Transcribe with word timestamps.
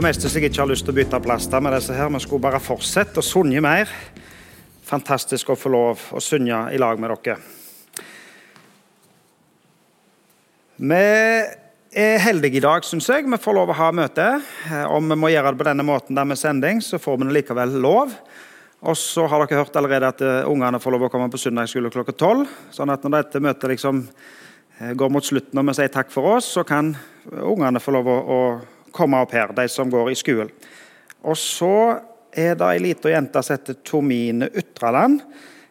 jo 0.00 0.06
meste 0.06 0.30
som 0.32 0.40
jeg 0.40 0.48
ikke 0.48 0.62
har 0.62 0.68
lyst 0.70 0.86
til 0.86 0.94
å 0.94 0.96
bytte 0.96 1.18
plaster 1.20 1.60
med 1.60 1.74
disse 1.76 1.92
her. 1.92 2.08
Vi 2.08 2.20
skulle 2.24 2.40
bare 2.40 2.60
fortsette 2.62 3.20
å 3.20 3.24
synge 3.24 3.60
mer. 3.60 3.90
Fantastisk 4.88 5.50
å 5.52 5.56
få 5.60 5.72
lov 5.74 6.06
å 6.16 6.22
synge 6.24 6.56
i 6.72 6.78
lag 6.80 7.00
med 7.02 7.12
dere. 7.12 7.36
Vi 10.80 11.02
er 12.00 12.24
heldige 12.24 12.62
i 12.62 12.64
dag, 12.64 12.86
syns 12.88 13.10
jeg. 13.12 13.28
Vi 13.28 13.40
får 13.44 13.58
lov 13.58 13.74
å 13.74 13.76
ha 13.76 13.90
møte. 13.92 14.30
Om 14.88 15.12
vi 15.12 15.20
må 15.20 15.34
gjøre 15.34 15.52
det 15.52 15.60
på 15.60 15.68
denne 15.68 15.84
måten 15.84 16.16
der 16.16 16.32
med 16.32 16.40
sending, 16.40 16.80
så 16.80 16.96
får 16.96 17.20
vi 17.20 17.28
det 17.28 17.36
likevel 17.42 17.76
lov. 17.84 18.16
Og 18.80 18.96
så 18.96 19.28
har 19.28 19.44
dere 19.44 19.60
hørt 19.60 19.76
allerede 19.76 20.14
at 20.14 20.24
eh, 20.24 20.48
ungene 20.48 20.80
får 20.80 20.96
lov 20.96 21.08
å 21.10 21.12
komme 21.12 21.28
på 21.28 21.44
søndagsskole 21.44 21.92
klokka 21.92 22.16
tolv. 22.16 22.48
Sånn 22.72 22.88
at 22.88 23.04
når 23.04 23.18
dette 23.18 23.44
møtet 23.44 23.74
liksom 23.74 24.06
eh, 24.08 24.94
går 24.96 25.12
mot 25.12 25.28
slutten 25.28 25.60
og 25.60 25.68
vi 25.68 25.76
sier 25.76 25.92
takk 25.92 26.08
for 26.14 26.38
oss, 26.38 26.54
så 26.56 26.64
kan 26.64 26.94
ungene 27.28 27.84
få 27.84 27.98
lov 28.00 28.08
å 28.08 28.44
komme 28.92 29.20
opp 29.22 29.34
her, 29.36 29.52
de 29.56 29.66
som 29.70 29.90
går 29.90 30.12
i 30.12 30.18
skolen. 30.18 30.50
Og 31.26 31.36
så 31.38 32.00
er 32.30 32.54
det 32.58 32.66
ei 32.66 32.82
lita 32.82 33.10
jente 33.10 33.42
som 33.42 33.56
heter 33.56 33.80
Tomine 33.86 34.48
Ytraland. 34.56 35.22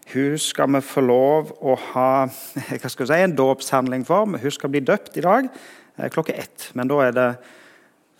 Hun 0.09 0.37
skal 0.41 0.71
vi 0.73 0.81
få 0.81 1.03
lov 1.05 1.53
å 1.61 1.75
ha 1.93 2.11
si, 2.29 3.13
en 3.19 3.35
dåpshandling 3.37 4.05
for. 4.07 4.25
Hun 4.41 4.53
skal 4.53 4.73
bli 4.73 4.81
døpt 4.85 5.17
i 5.17 5.25
dag 5.25 5.47
eh, 5.47 6.09
klokka 6.09 6.33
ett. 6.33 6.69
Men 6.73 6.89
da 6.89 7.01
er 7.05 7.15
det 7.15 7.29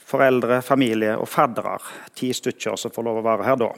foreldre, 0.09 0.62
familie 0.66 1.16
og 1.17 1.30
faddere, 1.30 1.77
ti 2.17 2.31
stykker, 2.34 2.77
som 2.77 2.94
får 2.94 3.05
lov 3.05 3.22
å 3.22 3.25
være 3.25 3.45
her 3.45 3.59
da. 3.61 3.70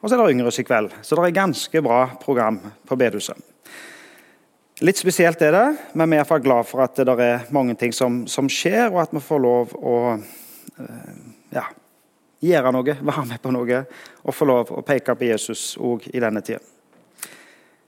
Og 0.00 0.08
så 0.08 0.16
er 0.16 0.22
det 0.22 0.34
Yngres 0.34 0.58
i 0.62 0.66
kveld. 0.66 0.94
Så 1.04 1.16
det 1.16 1.28
er 1.28 1.36
ganske 1.36 1.82
bra 1.84 2.04
program 2.22 2.58
på 2.88 2.98
bedehuset. 2.98 3.38
Litt 4.80 4.96
spesielt 4.96 5.42
er 5.44 5.52
det, 5.52 5.66
men 5.92 6.08
vi 6.08 6.16
er 6.16 6.40
glad 6.40 6.64
for 6.64 6.80
at 6.80 6.96
det 6.96 7.16
er 7.20 7.50
mange 7.52 7.74
ting 7.76 7.92
som, 7.92 8.22
som 8.24 8.48
skjer, 8.48 8.88
og 8.88 9.02
at 9.02 9.10
vi 9.12 9.20
får 9.20 9.42
lov 9.44 9.74
å 9.76 9.96
ja, 11.54 11.64
gjøre 12.40 12.72
noe, 12.74 12.96
være 13.00 13.26
med 13.28 13.40
på 13.42 13.52
noe 13.54 13.80
og 14.24 14.36
få 14.36 14.48
lov 14.48 14.74
å 14.74 14.84
peke 14.86 15.16
på 15.16 15.28
Jesus 15.28 15.74
òg 15.80 16.06
i 16.12 16.22
denne 16.22 16.42
tida. 16.44 16.62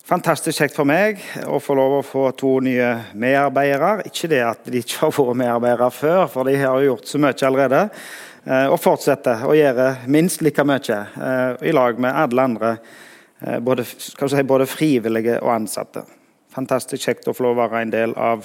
Fantastisk 0.02 0.58
kjekt 0.58 0.74
for 0.74 0.88
meg 0.88 1.20
å 1.46 1.60
få 1.62 1.76
lov 1.78 1.92
å 2.00 2.02
få 2.04 2.24
to 2.36 2.56
nye 2.64 2.88
medarbeidere. 3.14 4.02
Ikke 4.10 4.28
det 4.32 4.40
at 4.44 4.66
de 4.66 4.82
ikke 4.82 5.04
har 5.04 5.12
vært 5.14 5.38
medarbeidere 5.44 5.88
før, 5.94 6.24
for 6.32 6.50
de 6.50 6.56
har 6.58 6.82
gjort 6.82 7.06
så 7.06 7.20
mye 7.22 7.46
allerede. 7.46 7.84
Eh, 8.42 8.66
og 8.66 8.80
fortsetter 8.82 9.46
å 9.46 9.54
gjøre 9.54 9.86
minst 10.10 10.42
like 10.42 10.66
mye 10.66 10.98
eh, 10.98 11.62
i 11.70 11.72
lag 11.72 12.02
med 12.02 12.18
alle 12.24 12.48
andre, 12.50 12.74
både, 13.62 13.82
si, 13.86 14.42
både 14.46 14.68
frivillige 14.70 15.38
og 15.40 15.54
ansatte. 15.54 16.04
Fantastisk 16.52 17.02
kjekt 17.08 17.30
å 17.30 17.34
få 17.34 17.46
lov 17.46 17.56
å 17.56 17.64
være 17.64 17.80
en 17.82 17.94
del 17.94 18.12
av 18.18 18.44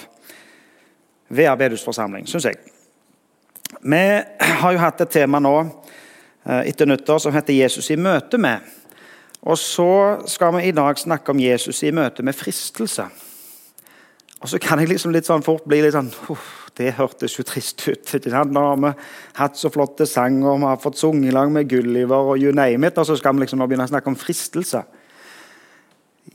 VA 1.27 1.53
bedehusforsamling, 1.59 2.25
syns 2.29 2.47
jeg. 2.47 2.76
Vi 3.81 4.21
har 4.61 4.73
jo 4.73 4.81
hatt 4.81 5.01
et 5.01 5.11
tema 5.13 5.39
nå 5.43 5.53
eh, 5.61 6.63
etter 6.69 6.89
nyttår 6.89 7.19
som 7.21 7.33
heter 7.33 7.53
'Jesus 7.53 7.91
i 7.91 7.95
møte 7.95 8.37
med'. 8.37 8.73
Og 9.47 9.57
så 9.57 10.17
skal 10.25 10.55
vi 10.55 10.67
i 10.67 10.75
dag 10.75 10.97
snakke 10.97 11.31
om 11.31 11.39
Jesus 11.39 11.83
i 11.83 11.91
møte 11.91 12.23
med 12.23 12.35
fristelse. 12.35 13.05
Og 14.41 14.49
så 14.49 14.59
kan 14.61 14.79
jeg 14.79 14.89
liksom 14.89 15.13
litt 15.13 15.25
sånn 15.25 15.45
fort 15.45 15.65
bli 15.65 15.81
litt 15.81 15.95
sånn 15.95 16.11
Det 16.77 16.91
hørtes 16.93 17.39
jo 17.39 17.43
trist 17.43 17.87
ut. 17.87 18.25
Nå 18.25 18.61
har 18.61 18.77
vi 18.77 18.91
hatt 19.33 19.57
så 19.57 19.69
flotte 19.73 20.05
sanger, 20.05 20.57
vi 20.57 20.65
har 20.69 20.77
fått 20.77 20.97
sunget 20.97 21.33
i 21.33 21.45
med 21.49 21.69
Gulliver 21.69 22.33
og 22.33 22.37
you 22.37 22.51
name 22.53 22.87
it, 22.87 22.97
og 22.97 23.05
så 23.05 23.17
skal 23.17 23.33
vi 23.33 23.39
liksom 23.39 23.57
nå 23.57 23.65
begynne 23.65 23.87
å 23.87 23.89
snakke 23.89 24.07
om 24.07 24.15
fristelse. 24.15 24.83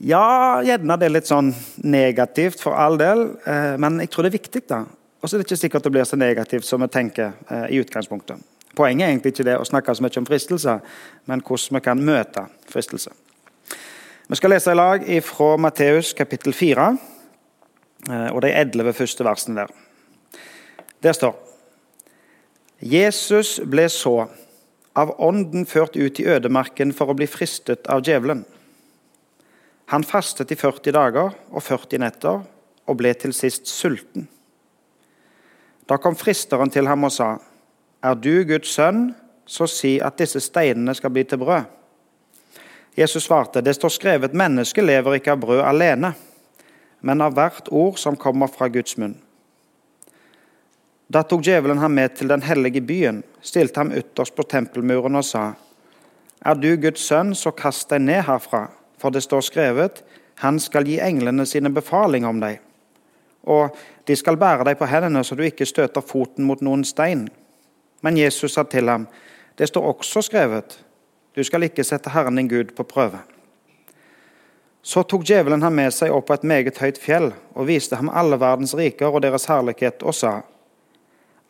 Ja, 0.01 0.59
gjerne 0.59 0.97
det 0.99 1.05
er 1.05 1.15
litt 1.15 1.29
sånn 1.29 1.53
negativt, 1.77 2.59
for 2.59 2.75
all 2.75 2.97
del, 2.97 3.37
eh, 3.45 3.77
men 3.77 3.99
jeg 3.99 4.09
tror 4.09 4.23
det 4.23 4.33
er 4.33 4.39
viktig 4.39 4.67
da, 4.67 4.83
og 5.23 5.29
så 5.29 5.37
er 5.37 5.39
det 5.39 5.47
ikke 5.47 5.61
sikkert 5.61 5.85
det 5.87 5.91
blir 5.95 6.07
så 6.07 6.17
negativt 6.19 6.67
som 6.67 6.83
vi 6.83 6.89
tenker 6.91 7.31
eh, 7.47 7.69
i 7.71 7.79
utgangspunktet. 7.79 8.41
Poenget 8.75 9.05
er 9.05 9.13
egentlig 9.13 9.31
ikke 9.31 9.45
det 9.47 9.55
å 9.55 9.67
snakke 9.67 9.93
så 9.95 10.03
mye 10.03 10.19
om 10.19 10.27
fristelse, 10.27 10.73
men 11.31 11.43
hvordan 11.47 11.77
vi 11.77 11.81
kan 11.85 12.01
møte 12.03 12.43
fristelse. 12.67 13.13
Vi 14.27 14.39
skal 14.39 14.51
lese 14.51 14.73
i 14.73 14.75
lag 14.75 15.05
fra 15.23 15.47
Matteus 15.63 16.11
kapittel 16.17 16.55
4 16.57 16.89
eh, 18.09 18.29
og 18.33 18.41
de 18.43 18.51
11 18.51 18.97
første 18.99 19.27
versene 19.27 19.63
der. 19.63 19.71
Der 21.03 21.15
står 21.15 21.39
Jesus 22.83 23.61
ble 23.63 23.87
så 23.87 24.25
av 24.99 25.15
ånden 25.23 25.63
ført 25.65 25.95
ut 25.95 26.19
i 26.19 26.27
ødemarken 26.27 26.91
for 26.91 27.07
å 27.07 27.15
bli 27.15 27.29
fristet 27.31 27.87
av 27.87 28.03
djevelen. 28.03 28.43
Han 29.95 30.03
fastet 30.03 30.51
i 30.51 30.59
40 30.59 30.99
dager 30.99 31.31
og 31.31 31.63
40 31.63 32.03
netter 32.03 32.43
og 32.83 32.99
ble 32.99 33.15
til 33.15 33.31
sist 33.31 33.71
sulten. 33.71 34.27
Da 35.89 35.97
kom 35.97 36.15
fristeren 36.15 36.71
til 36.71 36.87
ham 36.87 37.03
og 37.03 37.11
sa, 37.11 37.37
Er 38.03 38.15
du 38.15 38.43
Guds 38.43 38.71
sønn, 38.71 39.13
så 39.45 39.67
si 39.67 39.97
at 39.99 40.17
disse 40.19 40.39
steinene 40.39 40.95
skal 40.95 41.11
bli 41.11 41.23
til 41.23 41.37
brød. 41.37 41.63
Jesus 42.97 43.23
svarte, 43.23 43.61
Det 43.61 43.75
står 43.75 43.89
skrevet, 43.89 44.33
mennesket 44.33 44.83
lever 44.83 45.13
ikke 45.13 45.31
av 45.31 45.39
brød 45.39 45.61
alene, 45.61 46.13
men 47.01 47.21
av 47.21 47.33
hvert 47.33 47.67
ord 47.71 47.97
som 47.97 48.15
kommer 48.15 48.47
fra 48.47 48.67
Guds 48.67 48.97
munn. 48.97 49.17
Da 51.13 51.23
tok 51.23 51.43
djevelen 51.43 51.77
ham 51.77 51.91
med 51.91 52.15
til 52.15 52.27
den 52.27 52.41
hellige 52.41 52.81
byen, 52.81 53.23
stilte 53.41 53.79
ham 53.79 53.91
ytterst 53.91 54.35
på 54.35 54.43
tempelmuren 54.43 55.15
og 55.15 55.25
sa, 55.25 55.53
Er 56.45 56.55
du 56.55 56.75
Guds 56.77 57.01
sønn, 57.01 57.35
så 57.35 57.51
kast 57.51 57.89
deg 57.89 58.01
ned 58.01 58.23
herfra, 58.23 58.69
for 58.97 59.09
det 59.09 59.23
står 59.23 59.41
skrevet, 59.41 60.03
Han 60.35 60.59
skal 60.59 60.87
gi 60.87 60.99
englene 60.99 61.45
sine 61.45 61.69
befaling 61.69 62.25
om 62.25 62.39
deg 62.39 62.59
og 63.43 63.75
de 64.07 64.15
skal 64.15 64.39
bære 64.39 64.65
deg 64.67 64.79
på 64.79 64.87
hendene 64.87 65.23
så 65.23 65.35
du 65.35 65.43
ikke 65.43 65.67
støter 65.67 66.05
foten 66.05 66.47
mot 66.47 66.61
noen 66.63 66.85
stein. 66.87 67.27
Men 68.03 68.17
Jesus 68.17 68.55
sa 68.55 68.63
til 68.63 68.89
ham, 68.89 69.07
det 69.57 69.69
står 69.69 69.93
også 69.93 70.23
skrevet, 70.25 70.79
du 71.35 71.43
skal 71.43 71.65
ikke 71.65 71.85
sette 71.85 72.11
Herren 72.13 72.37
din 72.37 72.49
Gud 72.49 72.73
på 72.75 72.85
prøve. 72.87 73.19
Så 74.83 75.05
tok 75.07 75.23
djevelen 75.25 75.63
ham 75.63 75.75
med 75.79 75.93
seg 75.95 76.11
opp 76.11 76.27
på 76.27 76.35
et 76.35 76.43
meget 76.43 76.79
høyt 76.81 76.99
fjell 76.99 77.29
og 77.55 77.69
viste 77.69 77.95
ham 77.95 78.11
alle 78.11 78.35
verdens 78.39 78.75
riker 78.75 79.07
og 79.07 79.23
deres 79.23 79.47
herlighet 79.47 80.03
og 80.03 80.15
sa, 80.17 80.41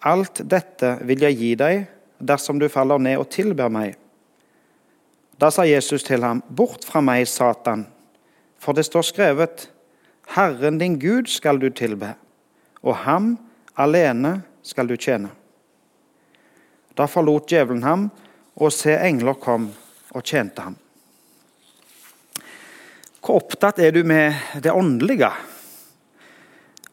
Alt 0.03 0.41
dette 0.51 0.97
vil 1.07 1.23
jeg 1.23 1.37
gi 1.39 1.51
deg 1.55 1.85
dersom 2.19 2.59
du 2.59 2.67
faller 2.69 2.99
ned 2.99 3.21
og 3.21 3.29
tilber 3.31 3.71
meg. 3.71 3.95
Da 5.39 5.49
sa 5.51 5.65
Jesus 5.65 6.03
til 6.03 6.23
ham, 6.23 6.43
Bort 6.47 6.85
fra 6.85 7.01
meg, 7.01 7.25
Satan, 7.27 7.87
for 8.59 8.75
det 8.75 8.85
står 8.85 9.07
skrevet, 9.07 9.67
Herren 10.33 10.79
din 10.81 10.97
Gud 10.99 11.29
skal 11.29 11.59
du 11.61 11.69
tilbe, 11.69 12.15
og 12.81 13.03
ham 13.05 13.35
alene 13.77 14.39
skal 14.65 14.89
du 14.89 14.95
tjene. 14.97 15.29
Da 16.97 17.05
forlot 17.09 17.49
djevelen 17.49 17.83
ham, 17.85 18.07
og 18.53 18.73
se, 18.73 18.93
engler 18.97 19.37
kom 19.41 19.67
og 20.13 20.25
tjente 20.25 20.65
ham. 20.65 20.77
Hvor 23.23 23.39
opptatt 23.39 23.79
er 23.81 23.93
du 23.95 24.03
med 24.05 24.33
det 24.61 24.73
åndelige? 24.73 25.29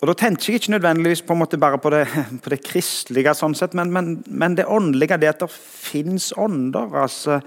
Og 0.00 0.08
Da 0.08 0.14
tenker 0.16 0.52
jeg 0.52 0.60
ikke 0.60 0.76
nødvendigvis 0.76 1.22
på 1.22 1.34
bare 1.60 1.78
på 1.78 1.90
det, 1.90 2.06
på 2.42 2.50
det 2.50 2.62
kristelige, 2.64 3.34
sånn 3.34 3.54
sett, 3.54 3.74
men, 3.74 3.92
men, 3.92 4.22
men, 4.26 4.54
det 4.56 4.64
åndelige, 4.64 5.18
det 5.20 5.28
at 5.28 5.40
det 5.40 5.50
fins 5.52 6.32
ånder. 6.36 6.88
altså 6.94 7.40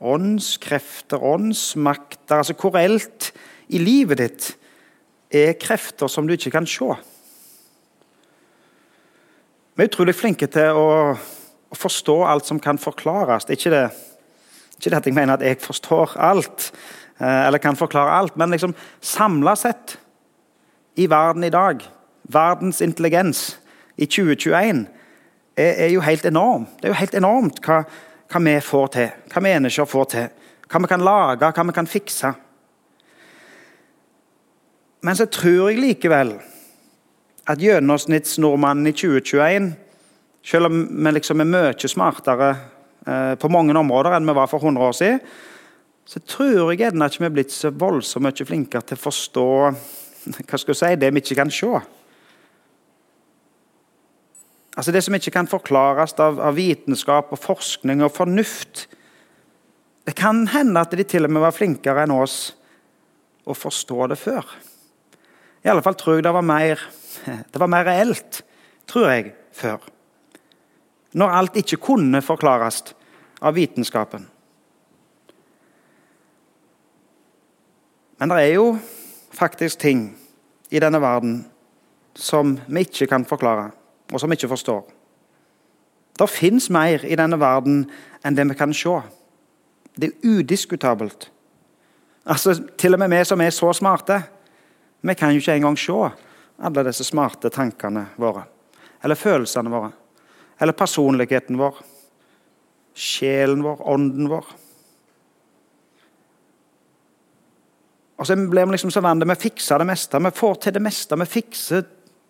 Åndskrefter, 0.00 1.22
åndsmakter. 1.22 2.38
altså 2.38 2.54
Hvor 2.54 2.74
reelt 2.74 3.32
i 3.68 3.78
livet 3.78 4.18
ditt 4.18 4.56
er 5.30 5.56
krefter 5.60 6.10
som 6.10 6.26
du 6.26 6.34
ikke 6.34 6.50
kan 6.50 6.66
se. 6.66 6.90
Vi 9.74 9.84
er 9.84 9.88
utrolig 9.88 10.16
flinke 10.18 10.50
til 10.50 10.76
å, 10.76 10.88
forstå 11.70 12.14
alt 12.26 12.48
som 12.48 12.58
kan 12.58 12.80
forklares. 12.82 13.44
Det 13.46 13.54
er 13.54 13.58
ikke 13.60 13.70
det, 13.70 13.82
ikke 14.74 14.90
det 14.90 14.96
at 14.98 15.04
jeg 15.06 15.14
mener 15.14 15.36
at 15.36 15.44
jeg 15.46 15.60
forstår 15.62 16.16
alt, 16.18 16.72
eh, 17.20 17.46
eller 17.46 17.62
kan 17.62 17.78
forklare 17.78 18.10
alt, 18.10 18.34
men 18.36 18.50
liksom 18.50 18.74
samla 19.00 19.54
sett 19.54 19.94
i 20.98 21.06
verden 21.06 21.46
i 21.46 21.52
dag, 21.54 21.84
verdens 22.26 22.80
intelligens 22.82 23.60
i 23.96 24.08
2021, 24.10 24.82
er, 25.56 25.72
er 25.86 25.88
jo 25.94 26.02
helt 26.02 26.26
enorm. 26.26 26.66
Det 26.80 26.88
er 26.88 26.94
jo 26.96 26.98
helt 27.04 27.14
enormt 27.14 27.62
hva, 27.62 27.84
hva 28.34 28.42
vi 28.42 28.58
får 28.66 28.92
til, 28.96 29.14
hva 29.30 29.44
mennesker 29.46 29.86
får 29.86 30.10
til. 30.10 30.28
Hva 30.70 30.82
vi 30.82 30.90
kan 30.90 31.06
lage, 31.06 31.50
hva 31.54 31.66
vi 31.66 31.74
kan 31.74 31.86
fikse. 31.90 32.34
Men 35.00 35.16
så 35.16 35.26
tror 35.32 35.70
jeg 35.70 35.80
likevel 35.80 36.34
at 37.48 37.62
gjennomsnittsnordmannen 37.62 38.90
i 38.90 38.94
2021, 38.94 39.70
selv 40.46 40.68
om 40.68 40.82
vi 40.88 41.12
liksom 41.16 41.40
er 41.40 41.48
mye 41.48 41.88
smartere 41.90 42.50
eh, 43.06 43.32
på 43.40 43.50
mange 43.52 43.76
områder 43.76 44.16
enn 44.16 44.28
vi 44.28 44.36
var 44.36 44.50
for 44.50 44.62
100 44.62 44.84
år 44.86 44.98
siden, 44.98 45.22
så 46.10 46.20
tror 46.26 46.72
jeg 46.72 46.82
gjerne 46.82 47.06
ikke 47.06 47.22
vi 47.22 47.28
er 47.28 47.34
blitt 47.38 47.54
så 47.54 47.70
voldsomt 47.70 48.26
mye 48.26 48.46
flinkere 48.46 48.86
til 48.86 48.98
å 48.98 49.04
forstå 49.04 49.48
hva 50.20 50.58
skal 50.60 50.74
jeg 50.74 50.80
si, 50.82 51.00
det 51.00 51.10
vi 51.14 51.22
ikke 51.22 51.38
kan 51.38 51.52
se. 51.54 51.72
Altså 54.76 54.92
Det 54.92 55.02
som 55.04 55.16
ikke 55.16 55.32
kan 55.34 55.48
forklares 55.50 56.14
av, 56.20 56.38
av 56.40 56.56
vitenskap 56.56 57.32
og 57.32 57.40
forskning 57.40 58.04
og 58.04 58.12
fornuft. 58.14 58.86
Det 60.06 60.14
kan 60.16 60.46
hende 60.52 60.80
at 60.80 60.92
de 60.96 61.04
til 61.04 61.26
og 61.26 61.32
med 61.32 61.44
var 61.44 61.56
flinkere 61.56 62.04
enn 62.04 62.14
oss 62.14 62.52
å 63.48 63.56
forstå 63.56 64.10
det 64.12 64.18
før. 64.20 64.44
I 65.64 65.68
alle 65.68 65.82
fall 65.84 65.96
tror 65.98 66.18
jeg 66.18 66.24
det 66.24 66.32
var 66.34 66.46
mer, 66.46 66.80
det 67.52 67.60
var 67.60 67.70
mer 67.70 67.86
reelt, 67.88 68.42
tror 68.88 69.10
jeg, 69.10 69.32
før. 69.52 69.78
Når 71.12 71.36
alt 71.36 71.56
ikke 71.56 71.80
kunne 71.82 72.22
forklares 72.22 72.82
av 73.42 73.56
vitenskapen. 73.56 74.28
Men 78.20 78.28
det 78.28 78.36
er 78.36 78.54
jo 78.54 78.74
faktisk 79.32 79.80
ting 79.80 80.10
i 80.70 80.80
denne 80.80 81.00
verden 81.00 81.38
som 82.14 82.58
vi 82.68 82.84
ikke 82.84 83.08
kan 83.08 83.24
forklare, 83.24 83.70
og 84.12 84.20
som 84.20 84.30
vi 84.30 84.36
ikke 84.36 84.50
forstår. 84.52 84.82
Det 86.18 86.28
fins 86.28 86.68
mer 86.70 87.04
i 87.08 87.16
denne 87.16 87.38
verden 87.40 87.86
enn 88.24 88.36
det 88.36 88.44
vi 88.50 88.58
kan 88.58 88.74
se. 88.76 88.98
Det 89.96 90.10
er 90.10 90.28
udiskutabelt. 90.28 91.30
Altså, 92.26 92.60
Til 92.78 92.94
og 92.94 93.00
med 93.00 93.08
vi 93.08 93.24
som 93.24 93.40
er 93.40 93.50
så 93.50 93.72
smarte, 93.72 94.22
vi 95.00 95.14
kan 95.14 95.32
jo 95.32 95.40
ikke 95.40 95.56
engang 95.56 95.78
se 95.80 95.96
alle 96.60 96.84
disse 96.84 97.04
smarte 97.08 97.50
tankene 97.52 98.06
våre. 98.20 98.44
Eller 99.00 99.16
følelsene 99.16 99.72
våre. 99.72 99.92
Eller 100.60 100.76
personligheten 100.76 101.56
vår. 101.56 101.78
Sjelen 102.94 103.62
vår, 103.64 103.80
ånden 103.88 104.28
vår. 104.28 104.50
Og 108.20 108.26
så 108.28 108.36
blir 108.36 108.66
vi 108.66 108.74
liksom 108.74 108.92
så 108.92 109.00
vant 109.00 109.22
til 109.22 109.32
å 109.32 109.38
fikse 109.40 109.78
det 109.80 109.88
meste. 109.88 110.20
Vi 110.20 110.32
får 110.36 110.60
til 110.60 110.76
det 110.76 110.82
meste. 110.84 111.16
Vi 111.16 111.28
fikser 111.38 111.86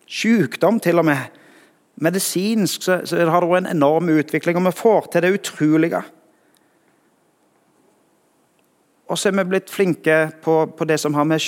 sykdom, 0.07 0.79
til 0.79 1.03
og 1.03 1.09
med. 1.11 1.39
Medisinsk 2.01 2.87
så, 2.87 3.01
så 3.05 3.19
har 3.27 3.43
det 3.43 3.51
vært 3.51 3.65
en 3.65 3.75
enorm 3.75 4.13
utvikling, 4.15 4.61
og 4.61 4.69
vi 4.69 4.77
får 4.79 5.11
til 5.11 5.27
det 5.27 5.33
utrolige. 5.41 6.05
Og 9.11 9.19
så 9.19 9.29
er 9.29 9.35
vi 9.41 9.49
blitt 9.51 9.75
flinke 9.75 10.21
på, 10.45 10.55
på 10.79 10.87
det 10.87 11.01
som 11.03 11.19
har 11.19 11.27
med 11.27 11.43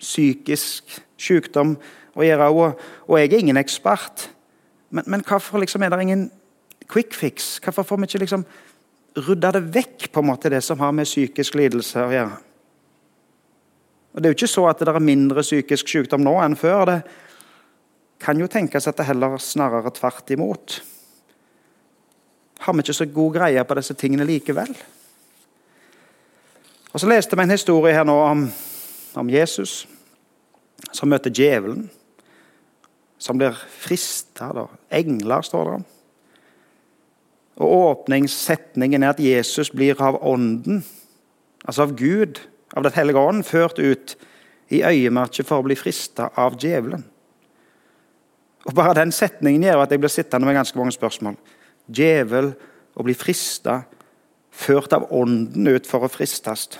psykisk 0.00 0.96
sykdom 1.20 1.76
å 2.14 2.24
gjøre. 2.24 2.48
Og, 2.50 2.86
og 3.08 3.18
jeg 3.20 3.32
er 3.32 3.44
ingen 3.44 3.60
ekspert, 3.60 4.28
men, 4.94 5.06
men 5.10 5.24
hvorfor 5.26 5.62
liksom 5.62 5.82
er 5.82 5.94
det 5.94 6.02
ingen 6.04 6.28
quick 6.90 7.14
fix? 7.16 7.58
Hvorfor 7.64 7.86
får 7.86 8.00
vi 8.00 8.10
ikke 8.10 8.24
liksom 8.24 8.46
rydda 9.14 9.52
det 9.56 9.62
vekk, 9.74 10.08
på 10.12 10.22
en 10.22 10.28
måte, 10.28 10.50
det 10.52 10.62
som 10.64 10.80
har 10.82 10.94
med 10.94 11.08
psykisk 11.08 11.56
lidelse 11.58 12.02
å 12.02 12.12
gjøre? 12.14 12.40
Og 14.14 14.22
Det 14.22 14.28
er 14.28 14.34
jo 14.34 14.38
ikke 14.38 14.54
så 14.54 14.66
at 14.70 14.78
det 14.78 14.92
er 14.94 15.02
mindre 15.02 15.42
psykisk 15.42 15.88
sykdom 15.90 16.22
nå 16.22 16.36
enn 16.38 16.54
før. 16.58 16.84
Det 16.86 16.98
kan 18.22 18.38
jo 18.38 18.46
tenkes 18.46 18.86
at 18.86 19.00
det 19.00 19.08
heller 19.08 19.40
snarere 19.42 19.90
tvert 19.90 20.30
imot. 20.30 20.76
Har 22.62 22.76
vi 22.76 22.84
ikke 22.84 22.94
så 22.94 23.08
god 23.10 23.34
greie 23.34 23.64
på 23.66 23.76
disse 23.76 23.96
tingene 23.98 24.26
likevel? 24.28 24.70
Og 26.94 27.00
Så 27.00 27.10
leste 27.10 27.34
vi 27.36 27.42
en 27.42 27.50
historie 27.50 27.94
her 27.94 28.06
nå 28.06 28.14
om, 28.22 28.44
om 29.20 29.30
Jesus 29.30 29.84
som 30.92 31.10
møter 31.10 31.32
djevelen. 31.34 31.88
Som 33.18 33.38
blir 33.40 33.56
frista. 33.80 34.50
Engler, 34.92 35.44
står 35.46 35.70
det. 35.70 35.80
Og 37.62 37.72
Åpningssetningen 37.78 39.02
er 39.02 39.14
at 39.14 39.22
Jesus 39.22 39.70
blir 39.70 40.00
av 40.02 40.18
Ånden, 40.26 40.82
altså 41.64 41.86
av 41.86 41.94
Gud, 41.96 42.40
av 42.74 42.82
Den 42.82 42.96
hellige 42.96 43.18
ånd, 43.18 43.44
ført 43.46 43.78
ut 43.78 44.16
i 44.74 44.82
øyemerket 44.82 45.46
for 45.46 45.62
å 45.62 45.66
bli 45.66 45.76
frista 45.78 46.32
av 46.36 46.58
djevelen. 46.58 47.04
Og 48.64 48.74
Bare 48.74 48.96
den 48.96 49.12
setningen 49.12 49.62
gjør 49.62 49.84
at 49.84 49.92
jeg 49.92 50.02
blir 50.02 50.10
sittende 50.10 50.48
med 50.48 50.56
ganske 50.56 50.78
mange 50.78 50.96
spørsmål. 50.96 51.36
Djevel 51.86 52.54
å 52.96 53.04
bli 53.06 53.14
frista, 53.14 53.82
ført 54.50 54.92
av 54.96 55.06
Ånden 55.14 55.68
ut 55.68 55.86
for 55.86 56.06
å 56.06 56.10
fristes. 56.10 56.72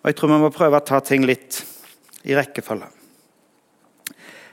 Og 0.00 0.08
Jeg 0.08 0.16
tror 0.16 0.32
vi 0.32 0.40
må 0.40 0.50
prøve 0.54 0.80
å 0.80 0.84
ta 0.84 1.00
ting 1.04 1.26
litt 1.28 1.60
i 2.24 2.36
rekkefølge. 2.36 2.88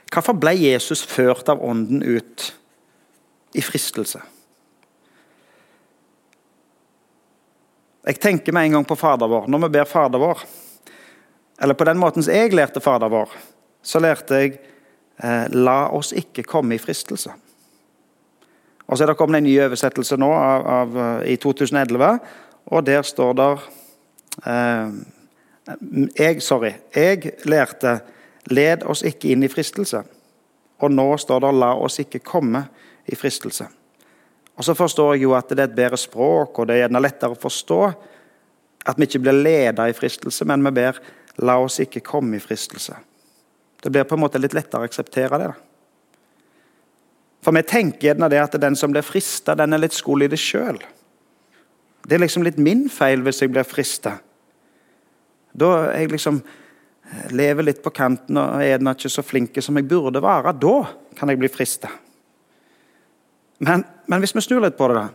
Hvorfor 0.08 0.36
ble 0.40 0.54
Jesus 0.56 1.02
ført 1.04 1.48
av 1.52 1.62
Ånden 1.64 2.02
ut 2.04 2.48
i 3.56 3.64
fristelse? 3.64 4.20
Jeg 8.08 8.20
tenker 8.22 8.56
med 8.56 8.68
en 8.68 8.78
gang 8.78 8.86
på 8.88 8.96
Fader 8.96 9.28
vår. 9.28 9.50
Når 9.52 9.66
vi 9.66 9.72
ber 9.76 9.88
Fader 9.88 10.20
vår, 10.20 10.44
eller 11.60 11.76
på 11.76 11.84
den 11.84 12.00
måten 12.00 12.24
som 12.24 12.32
jeg 12.32 12.54
lærte 12.56 12.80
Fader 12.80 13.12
vår, 13.12 13.34
så 13.84 14.00
lærte 14.00 14.40
jeg 14.40 14.54
eh, 15.20 15.44
'La 15.52 15.90
oss 15.92 16.12
ikke 16.12 16.42
komme 16.42 16.74
i 16.74 16.80
fristelse'. 16.80 17.34
Og 18.88 18.96
så 18.96 19.04
er 19.04 19.06
det 19.10 19.16
kommet 19.16 19.38
en 19.38 19.44
ny 19.44 19.58
oversettelse 19.60 20.16
nå 20.16 20.30
av, 20.32 20.66
av, 20.66 20.98
eh, 20.98 21.32
i 21.32 21.36
2011, 21.36 22.18
og 22.66 22.86
der 22.86 23.02
står 23.02 23.32
det 23.36 23.50
eh, 24.46 24.88
jeg, 26.18 26.42
Sorry. 26.42 26.72
Jeg 26.94 27.32
lærte 27.44 28.00
'led 28.50 28.82
oss 28.82 29.02
ikke 29.02 29.28
inn 29.28 29.42
i 29.42 29.48
fristelse'. 29.48 30.02
Og 30.78 30.90
nå 30.90 31.16
står 31.16 31.40
det 31.40 31.54
'la 31.54 31.74
oss 31.74 31.98
ikke 31.98 32.18
komme 32.18 32.68
i 33.06 33.14
fristelse'. 33.14 33.66
Og 34.56 34.64
Så 34.64 34.74
forstår 34.74 35.12
jeg 35.14 35.22
jo 35.22 35.34
at 35.34 35.48
det 35.48 35.58
er 35.58 35.64
et 35.64 35.76
bedre 35.76 35.96
språk, 35.96 36.58
og 36.58 36.66
det 36.66 36.82
er 36.82 36.88
lettere 36.88 37.30
å 37.30 37.40
forstå 37.40 37.92
at 38.86 38.98
vi 38.98 39.02
ikke 39.06 39.18
blir 39.18 39.42
ledet 39.42 39.88
i 39.88 39.92
fristelse, 39.92 40.44
men 40.44 40.64
vi 40.64 40.70
ber 40.70 40.98
'la 41.38 41.58
oss 41.58 41.80
ikke 41.80 42.00
komme 42.00 42.36
i 42.36 42.40
fristelse'. 42.40 42.96
Det 43.82 43.92
blir 43.92 44.04
på 44.04 44.14
en 44.14 44.20
måte 44.20 44.38
litt 44.38 44.54
lettere 44.54 44.80
å 44.80 44.84
akseptere 44.84 45.38
det. 45.38 45.52
For 47.42 47.52
vi 47.52 47.62
tenker 47.62 48.08
gjerne 48.08 48.28
det 48.28 48.40
at 48.42 48.60
den 48.60 48.76
som 48.76 48.90
blir 48.90 49.02
frista, 49.02 49.54
den 49.54 49.72
er 49.72 49.78
litt 49.78 49.92
skole 49.92 50.24
i 50.24 50.28
det 50.28 50.38
sjøl. 50.38 50.78
Det 52.08 52.16
er 52.16 52.18
liksom 52.18 52.42
litt 52.42 52.58
min 52.58 52.88
feil 52.90 53.22
hvis 53.22 53.40
jeg 53.40 53.52
blir 53.52 53.62
frista. 53.62 54.18
Da 55.58 55.70
jeg 55.92 56.12
liksom 56.12 56.40
eh, 56.42 57.30
lever 57.34 57.66
litt 57.70 57.82
på 57.84 57.92
kanten 57.94 58.38
og 58.40 58.62
er 58.62 58.78
ikke 58.78 59.10
så 59.12 59.24
flink 59.26 59.58
som 59.64 59.78
jeg 59.78 59.88
burde 59.90 60.22
være, 60.22 60.54
da 60.54 60.76
kan 61.18 61.32
jeg 61.32 61.40
bli 61.40 61.50
frista. 61.52 61.90
Men, 63.58 63.82
men, 64.06 64.22
hvis 64.22 64.36
vi 64.36 64.44
snur 64.44 64.62
litt 64.62 64.78
på 64.78 64.86
det, 64.90 65.00
da. 65.00 65.08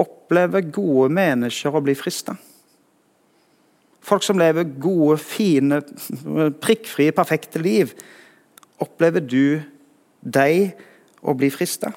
Opplever 0.00 0.64
gode 0.72 1.08
mennesker 1.16 1.74
å 1.74 1.82
bli 1.84 1.96
frista? 1.96 2.36
Folk 4.04 4.24
som 4.24 4.40
lever 4.40 4.68
gode, 4.80 5.18
fine, 5.20 5.80
prikkfrie, 6.60 7.12
perfekte 7.16 7.60
liv. 7.62 7.92
Opplever 8.80 9.24
du 9.24 9.60
deg 10.20 10.76
å 11.20 11.34
bli 11.36 11.50
frista? 11.52 11.92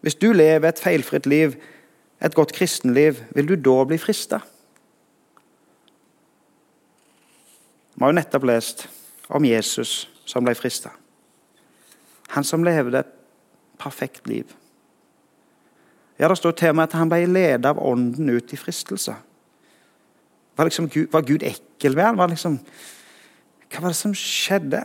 Hvis 0.00 0.16
du 0.16 0.30
lever 0.32 0.68
et 0.68 0.80
feilfritt 0.80 1.28
liv, 1.28 1.56
et 2.20 2.36
godt 2.36 2.52
kristenliv, 2.56 3.20
vil 3.36 3.48
du 3.48 3.56
da 3.56 3.76
bli 3.88 4.00
frista? 4.00 4.40
Vi 8.00 8.04
har 8.04 8.14
jo 8.14 8.16
nettopp 8.16 8.44
lest 8.48 8.86
om 9.28 9.44
Jesus 9.44 10.06
som 10.24 10.46
ble 10.46 10.54
frista. 10.56 10.88
Han 12.32 12.46
som 12.48 12.62
levde 12.64 13.02
et 13.02 13.10
perfekt 13.76 14.24
liv. 14.28 14.48
Ja, 16.16 16.28
Det 16.28 16.38
står 16.38 16.52
til 16.56 16.72
og 16.72 16.76
med 16.76 16.88
at 16.88 16.96
han 16.96 17.10
ble 17.12 17.26
ledet 17.26 17.66
av 17.68 17.76
Ånden 17.76 18.30
ut 18.30 18.52
i 18.52 18.56
fristelse. 18.56 19.12
Var, 20.56 20.64
liksom, 20.64 20.88
var 21.12 21.28
Gud 21.28 21.44
ekkel 21.44 21.96
ved 21.96 22.04
ham? 22.04 22.30
Liksom, 22.30 22.56
hva 23.68 23.82
var 23.82 23.92
det 23.92 24.00
som 24.00 24.16
skjedde? 24.16 24.80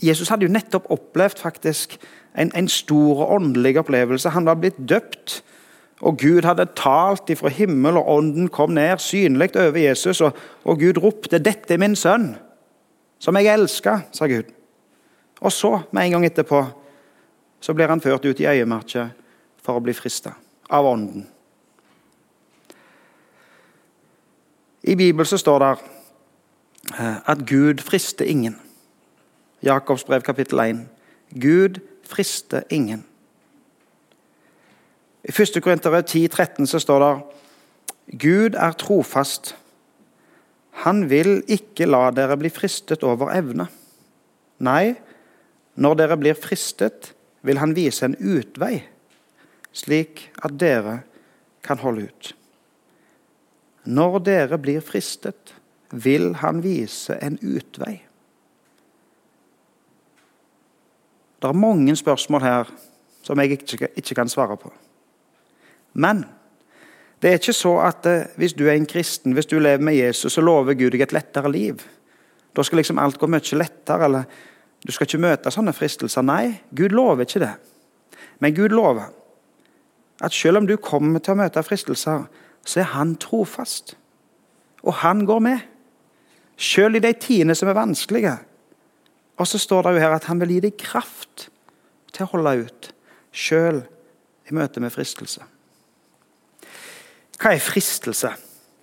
Jesus 0.00 0.32
hadde 0.32 0.48
jo 0.48 0.52
nettopp 0.52 0.88
opplevd 0.88 1.38
faktisk 1.44 1.98
en, 2.32 2.52
en 2.56 2.68
stor 2.68 3.20
åndelig 3.36 3.76
opplevelse. 3.84 4.32
Han 4.32 4.48
var 4.48 4.56
blitt 4.56 4.80
døpt 4.80 5.42
og 6.00 6.16
Gud 6.18 6.46
hadde 6.48 6.68
talt 6.76 7.30
ifra 7.30 7.48
himmel, 7.52 7.98
og 8.00 8.08
ånden 8.08 8.48
kom 8.48 8.72
ned 8.72 8.98
synlig 8.98 9.52
over 9.56 9.78
Jesus. 9.78 10.20
Og, 10.20 10.32
og 10.64 10.78
Gud 10.78 10.98
ropte 11.02 11.38
'Dette 11.38 11.74
er 11.74 11.78
min 11.78 11.96
sønn, 11.96 12.36
som 13.18 13.36
jeg 13.36 13.52
elsker', 13.54 14.08
sa 14.12 14.26
Gud. 14.26 14.48
Og 15.40 15.52
så, 15.52 15.80
med 15.92 16.04
en 16.04 16.10
gang 16.10 16.26
etterpå, 16.26 16.64
så 17.60 17.74
blir 17.74 17.88
han 17.88 18.00
ført 18.00 18.24
ut 18.24 18.40
i 18.40 18.46
øyemerket 18.46 19.10
for 19.62 19.76
å 19.76 19.84
bli 19.84 19.92
frista 19.92 20.32
av 20.70 20.86
ånden. 20.86 21.26
I 24.82 24.96
Bibelen 24.96 25.26
så 25.26 25.36
står 25.36 25.58
det 25.58 25.70
eh, 26.98 27.16
at 27.26 27.44
Gud 27.48 27.84
frister 27.84 28.24
ingen. 28.24 28.56
Jakobs 29.62 30.04
brev 30.04 30.22
kapittel 30.22 30.60
1. 30.60 30.80
Gud 31.40 31.80
frister 32.08 32.62
ingen. 32.70 33.04
I 35.24 35.32
1. 35.32 35.60
Korinter 35.60 36.02
10, 36.02 36.28
13 36.28 36.66
så 36.66 36.80
står 36.80 37.04
det 37.04 37.12
Gud 38.20 38.56
er 38.58 38.72
trofast. 38.72 39.54
Han 40.84 41.04
vil 41.10 41.42
ikke 41.50 41.86
la 41.86 42.08
dere 42.14 42.38
bli 42.40 42.50
fristet 42.50 43.04
over 43.06 43.30
evne. 43.34 43.68
Nei, 44.64 44.96
når 45.76 46.00
dere 46.00 46.18
blir 46.20 46.38
fristet, 46.38 47.12
vil 47.42 47.60
han 47.60 47.76
vise 47.76 48.04
en 48.04 48.16
utvei, 48.16 48.82
slik 49.72 50.26
at 50.44 50.58
dere 50.60 51.00
kan 51.64 51.80
holde 51.80 52.08
ut. 52.08 52.34
Når 53.84 54.18
dere 54.26 54.58
blir 54.60 54.82
fristet, 54.84 55.54
vil 55.90 56.34
han 56.42 56.60
vise 56.64 57.16
en 57.24 57.38
utvei. 57.40 58.00
Det 61.40 61.48
er 61.48 61.56
mange 61.56 61.96
spørsmål 61.96 62.44
her 62.44 62.70
som 63.24 63.40
jeg 63.40 63.56
ikke 63.96 64.14
kan 64.14 64.28
svare 64.28 64.56
på. 64.60 64.72
Men 65.94 66.24
det 67.22 67.30
er 67.30 67.40
ikke 67.40 67.56
så 67.56 67.74
at 67.84 68.06
eh, 68.08 68.28
hvis 68.40 68.54
du 68.56 68.66
er 68.66 68.78
en 68.78 68.88
kristen, 68.88 69.32
hvis 69.36 69.46
du 69.46 69.58
lever 69.58 69.82
med 69.84 69.94
Jesus, 69.94 70.32
så 70.32 70.40
lover 70.40 70.74
Gud 70.74 70.94
deg 70.94 71.04
et 71.04 71.12
lettere 71.12 71.52
liv. 71.52 71.82
Da 72.56 72.64
skal 72.64 72.80
liksom 72.80 72.98
alt 72.98 73.18
gå 73.20 73.28
mye 73.28 73.58
lettere. 73.58 74.04
eller 74.04 74.24
Du 74.86 74.92
skal 74.92 75.06
ikke 75.06 75.20
møte 75.20 75.52
sånne 75.52 75.72
fristelser. 75.76 76.22
Nei, 76.22 76.60
Gud 76.74 76.96
lover 76.96 77.26
ikke 77.26 77.44
det. 77.44 77.54
Men 78.40 78.54
Gud 78.54 78.72
lover 78.72 79.10
at 80.20 80.32
selv 80.32 80.60
om 80.60 80.66
du 80.66 80.76
kommer 80.76 81.20
til 81.20 81.32
å 81.32 81.40
møte 81.40 81.62
fristelser, 81.64 82.24
så 82.64 82.80
er 82.80 82.92
han 82.92 83.14
trofast. 83.16 83.96
Og 84.82 85.00
han 85.00 85.24
går 85.26 85.40
med. 85.44 85.60
Selv 86.56 86.96
i 86.96 87.04
de 87.04 87.12
tidene 87.12 87.54
som 87.56 87.68
er 87.68 87.76
vanskelige. 87.76 88.34
Og 89.40 89.48
så 89.48 89.58
står 89.58 89.82
det 89.82 89.94
jo 89.94 90.02
her 90.04 90.16
at 90.16 90.28
han 90.28 90.40
vil 90.40 90.52
gi 90.56 90.60
deg 90.66 90.76
kraft 90.80 91.48
til 92.12 92.26
å 92.26 92.32
holde 92.34 92.66
ut, 92.66 92.90
selv 93.32 93.86
i 94.50 94.56
møte 94.56 94.82
med 94.82 94.92
fristelse. 94.92 95.40
Hva 97.40 97.54
er 97.56 97.62
fristelse? 97.64 98.34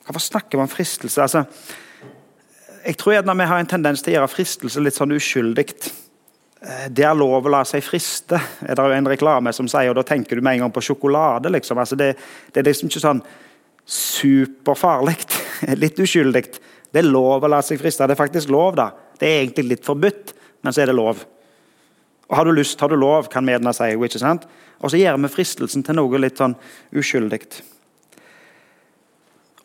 Hvorfor 0.08 0.24
snakker 0.24 0.58
man 0.58 0.72
fristelse? 0.72 1.22
Altså, 1.22 1.44
jeg 2.88 2.98
tror 2.98 3.20
at 3.20 3.28
når 3.28 3.38
vi 3.38 3.48
har 3.52 3.62
en 3.62 3.70
tendens 3.70 4.02
til 4.02 4.16
å 4.16 4.18
gjøre 4.18 4.32
fristelse 4.32 4.82
litt 4.82 4.98
sånn 4.98 5.14
uskyldig. 5.14 5.68
Eh, 6.62 6.88
det 6.90 7.06
er 7.06 7.18
lov 7.18 7.46
å 7.46 7.52
la 7.54 7.62
seg 7.68 7.86
friste, 7.86 8.40
er 8.66 8.80
det 8.80 8.88
en 8.96 9.12
reklame 9.12 9.54
som 9.54 9.70
sier. 9.70 9.92
og 9.92 10.00
Da 10.00 10.08
tenker 10.08 10.40
du 10.40 10.42
med 10.42 10.58
en 10.58 10.66
gang 10.66 10.74
på 10.74 10.86
sjokolade. 10.90 11.52
liksom. 11.54 11.78
Altså 11.78 12.00
det, 12.00 12.16
det, 12.52 12.62
er 12.62 12.70
liksom 12.72 12.90
ikke 12.90 13.04
sånn 13.04 13.22
superfarlig. 13.86 15.20
Litt 15.84 16.02
uskyldig. 16.02 16.46
Det 16.90 17.04
er 17.04 17.12
lov 17.12 17.44
å 17.44 17.52
la 17.52 17.62
seg 17.62 17.82
friste. 17.82 18.08
Det 18.08 18.18
er 18.18 18.24
faktisk 18.26 18.50
lov, 18.50 18.74
da. 18.80 18.90
Det 19.20 19.28
er 19.28 19.42
egentlig 19.44 19.68
litt 19.76 19.86
forbudt, 19.86 20.34
men 20.64 20.74
så 20.74 20.82
er 20.82 20.90
det 20.90 20.98
lov. 20.98 21.20
Og 22.28 22.36
Har 22.38 22.46
du 22.46 22.56
lyst, 22.56 22.80
har 22.80 22.90
du 22.90 22.96
lov, 22.96 23.28
kan 23.30 23.46
medene 23.46 23.74
si. 23.76 23.94
Og 23.94 24.92
så 24.92 24.98
gjør 24.98 25.18
vi 25.20 25.30
fristelsen 25.34 25.84
til 25.84 25.98
noe 26.00 26.22
litt 26.22 26.40
sånn 26.40 26.56
uskyldig. 26.96 27.44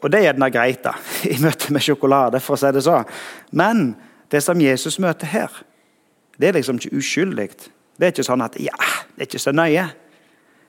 Og 0.03 0.11
det 0.11 0.19
er 0.19 0.29
gjerne 0.31 0.51
greit 0.51 0.83
da, 0.85 0.97
i 1.33 1.39
møte 1.43 1.73
med 1.75 1.85
sjokolade, 1.85 2.41
for 2.43 2.57
å 2.57 2.63
si 2.63 2.73
det 2.75 2.85
så. 2.87 3.03
Men 3.55 3.93
det 4.33 4.43
som 4.43 4.61
Jesus 4.61 4.99
møter 5.03 5.31
her, 5.31 5.63
det 6.41 6.49
er 6.49 6.59
liksom 6.59 6.81
ikke 6.81 6.97
uskyldig. 6.99 7.49
Det 7.99 8.09
er 8.09 8.15
ikke 8.15 8.27
sånn 8.27 8.43
at 8.43 8.59
ja, 8.61 8.77
det 9.15 9.25
er 9.25 9.31
ikke 9.31 9.43
så 9.43 9.55
nøye. 9.55 9.87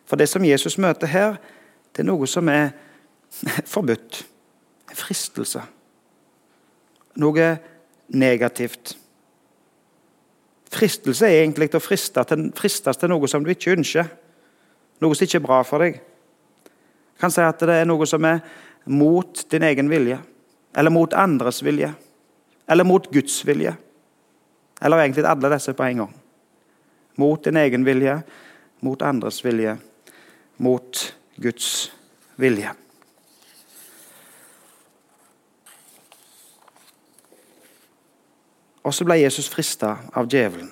For 0.06 0.20
det 0.20 0.28
som 0.30 0.46
Jesus 0.46 0.78
møter 0.82 1.10
her, 1.10 1.38
det 1.94 2.04
er 2.04 2.10
noe 2.10 2.28
som 2.30 2.50
er 2.52 2.74
forbudt. 3.74 4.24
En 4.92 5.00
fristelse. 5.00 5.64
Noe 7.22 7.48
negativt. 8.14 8.98
Fristelse 10.74 11.30
er 11.30 11.44
egentlig 11.44 11.70
å 11.74 11.82
friste 11.82 12.24
til, 12.30 12.50
fristes 12.58 13.00
til 13.00 13.12
noe 13.14 13.30
som 13.30 13.46
du 13.46 13.52
ikke 13.54 13.76
ønsker. 13.78 14.10
Noe 15.02 15.16
som 15.16 15.26
ikke 15.26 15.40
er 15.40 15.46
bra 15.46 15.62
for 15.66 15.86
deg. 15.86 16.00
Jeg 17.14 17.22
kan 17.22 17.34
si 17.34 17.44
at 17.46 17.62
det 17.62 17.80
er 17.82 17.88
noe 17.88 18.06
som 18.10 18.26
er 18.28 18.42
mot 18.84 19.46
din 19.50 19.64
egen 19.64 19.90
vilje. 19.90 20.20
Eller 20.76 20.90
mot 20.90 21.14
andres 21.14 21.64
vilje. 21.64 21.94
Eller 22.68 22.84
mot 22.84 23.12
Guds 23.12 23.46
vilje. 23.46 23.76
Eller 24.82 24.98
egentlig 24.98 25.26
alle 25.26 25.54
disse 25.54 25.74
på 25.74 25.84
en 25.84 25.98
gang. 25.98 26.14
Mot 27.16 27.44
din 27.44 27.58
egen 27.58 27.86
vilje, 27.86 28.22
mot 28.80 29.02
andres 29.02 29.46
vilje, 29.46 29.78
mot 30.58 31.14
Guds 31.36 31.92
vilje. 32.36 32.74
Og 38.84 38.94
så 38.94 39.06
ble 39.08 39.22
Jesus 39.22 39.48
frista 39.50 39.96
av 40.12 40.28
djevelen. 40.28 40.72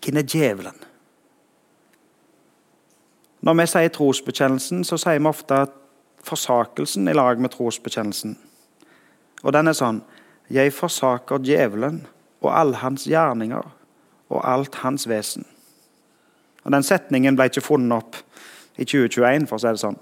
Hvem 0.00 0.20
er 0.20 0.28
djevelen? 0.28 0.76
Når 3.44 3.56
vi 3.58 3.66
sier 3.68 3.92
trosbekjennelsen, 3.92 4.84
så 4.88 4.96
sier 5.00 5.20
vi 5.20 5.28
ofte 5.28 5.66
forsakelsen 6.34 7.08
i 7.08 7.14
lag 7.14 7.40
med 7.40 7.54
trosbekjennelsen. 7.54 8.36
Og 9.44 9.52
den 9.54 9.70
er 9.70 9.78
sånn 9.78 10.02
Jeg 10.52 10.74
forsaker 10.76 11.40
djevelen 11.40 12.02
og 12.44 12.50
alle 12.52 12.76
hans 12.82 13.06
gjerninger 13.08 13.64
og 14.28 14.40
alt 14.44 14.74
hans 14.82 15.06
vesen. 15.08 15.46
Og 16.64 16.72
Den 16.72 16.84
setningen 16.84 17.36
ble 17.36 17.48
ikke 17.48 17.64
funnet 17.64 17.96
opp 17.96 18.18
i 18.76 18.84
2021, 18.84 19.46
for 19.48 19.56
å 19.56 19.62
si 19.62 19.72
det 19.72 19.80
sånn. 19.80 19.98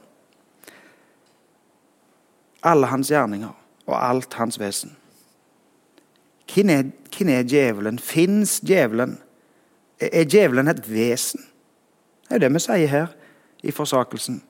Alle 2.67 2.91
hans 2.91 3.11
gjerninger 3.11 3.55
og 3.87 3.95
alt 3.99 4.35
hans 4.39 4.59
vesen. 4.59 4.97
Hvem 6.53 6.71
er, 6.71 6.91
er 7.23 7.47
djevelen? 7.47 7.99
Fins 7.99 8.61
djevelen? 8.61 9.17
Er 10.01 10.27
djevelen 10.27 10.71
et 10.71 10.83
vesen? 10.91 11.43
Det 12.27 12.35
er 12.35 12.41
jo 12.41 12.45
det 12.47 12.55
vi 12.55 12.62
sier 12.67 12.91
her 12.91 13.15
i 13.62 13.75
forsakelsen. 13.75 14.41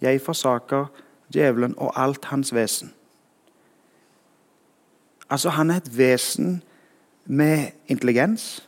Jeg 0.00 0.22
forsaker 0.24 0.88
djevelen 1.32 1.74
og 1.78 1.92
alt 2.00 2.24
hans 2.32 2.54
vesen. 2.54 2.92
Altså, 5.30 5.52
han 5.54 5.70
er 5.70 5.78
et 5.78 5.92
vesen 5.98 6.62
med 7.24 7.70
intelligens, 7.86 8.66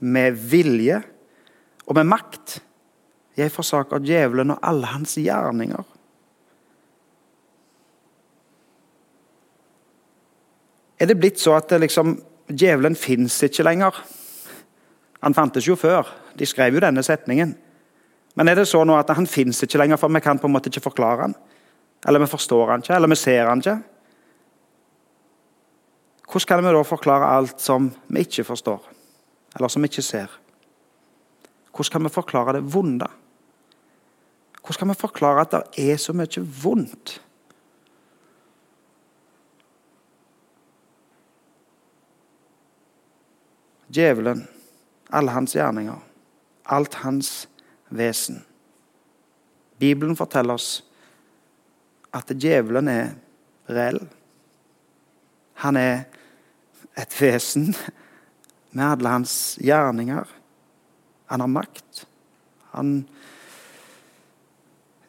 med 0.00 0.36
vilje 0.50 1.02
og 1.86 1.94
med 1.94 2.04
makt. 2.04 2.58
Jeg 3.36 3.52
forsaker 3.52 4.02
djevelen 4.04 4.50
og 4.50 4.58
alle 4.62 4.86
hans 4.86 5.14
gjerninger. 5.14 5.84
er 11.04 11.10
det 11.10 11.18
blitt 11.20 11.40
så 11.42 11.58
at 11.58 11.72
liksom, 11.80 12.16
djevelen 12.48 12.96
fins 12.96 13.36
ikke 13.44 13.66
lenger. 13.66 13.96
Han 15.24 15.36
fantes 15.36 15.66
jo 15.68 15.76
før. 15.76 16.08
De 16.38 16.46
skrev 16.46 16.76
jo 16.76 16.82
denne 16.84 17.02
setningen. 17.04 17.54
Men 18.34 18.48
er 18.50 18.58
det 18.58 18.66
så 18.66 18.82
nå 18.84 18.96
at 18.98 19.10
han 19.14 19.28
fins 19.30 19.62
ikke 19.62 19.78
lenger, 19.78 19.98
for 20.00 20.10
vi 20.10 20.22
kan 20.22 20.38
på 20.38 20.48
en 20.48 20.54
måte 20.54 20.70
ikke 20.70 20.88
forklare 20.88 21.28
han? 21.28 21.34
Eller 22.06 22.20
vi 22.20 22.30
forstår 22.30 22.72
han 22.72 22.82
ikke, 22.82 22.94
eller 22.96 23.10
vi 23.10 23.18
ser 23.18 23.48
han 23.48 23.62
ikke? 23.62 23.76
Hvordan 26.24 26.48
kan 26.50 26.64
vi 26.66 26.72
da 26.74 26.82
forklare 26.82 27.34
alt 27.36 27.60
som 27.62 27.92
vi 28.10 28.24
ikke 28.24 28.44
forstår, 28.48 28.88
eller 29.54 29.70
som 29.70 29.84
vi 29.84 29.90
ikke 29.92 30.02
ser? 30.02 30.32
Hvordan 31.70 31.92
kan 31.92 32.08
vi 32.08 32.14
forklare 32.14 32.56
det 32.56 32.64
vonde? 32.74 33.06
Hvordan 34.64 34.80
kan 34.80 34.88
vi 34.88 34.98
forklare 34.98 35.44
at 35.44 35.54
det 35.54 35.92
er 35.92 35.96
så 35.96 36.12
mye 36.12 36.42
vondt? 36.62 37.20
Djevelen, 43.94 44.48
alle 45.14 45.30
hans 45.30 45.54
gjerninger, 45.54 46.00
alt 46.66 46.94
hans 47.04 47.44
vesen. 47.96 48.42
Bibelen 49.78 50.16
forteller 50.16 50.54
oss 50.54 50.82
at 52.14 52.30
djevelen 52.30 52.88
er 52.88 53.14
reell. 53.70 54.00
Han 55.64 55.76
er 55.76 56.04
et 56.98 57.16
vesen 57.20 57.72
med 58.74 58.84
alle 58.84 59.14
hans 59.16 59.56
gjerninger. 59.62 60.28
Han 61.26 61.40
har 61.40 61.50
makt. 61.50 62.06
Han 62.74 62.94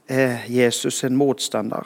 er 0.08 0.46
Jesus 0.50 1.01
sin 1.01 1.18
motstander. 1.18 1.86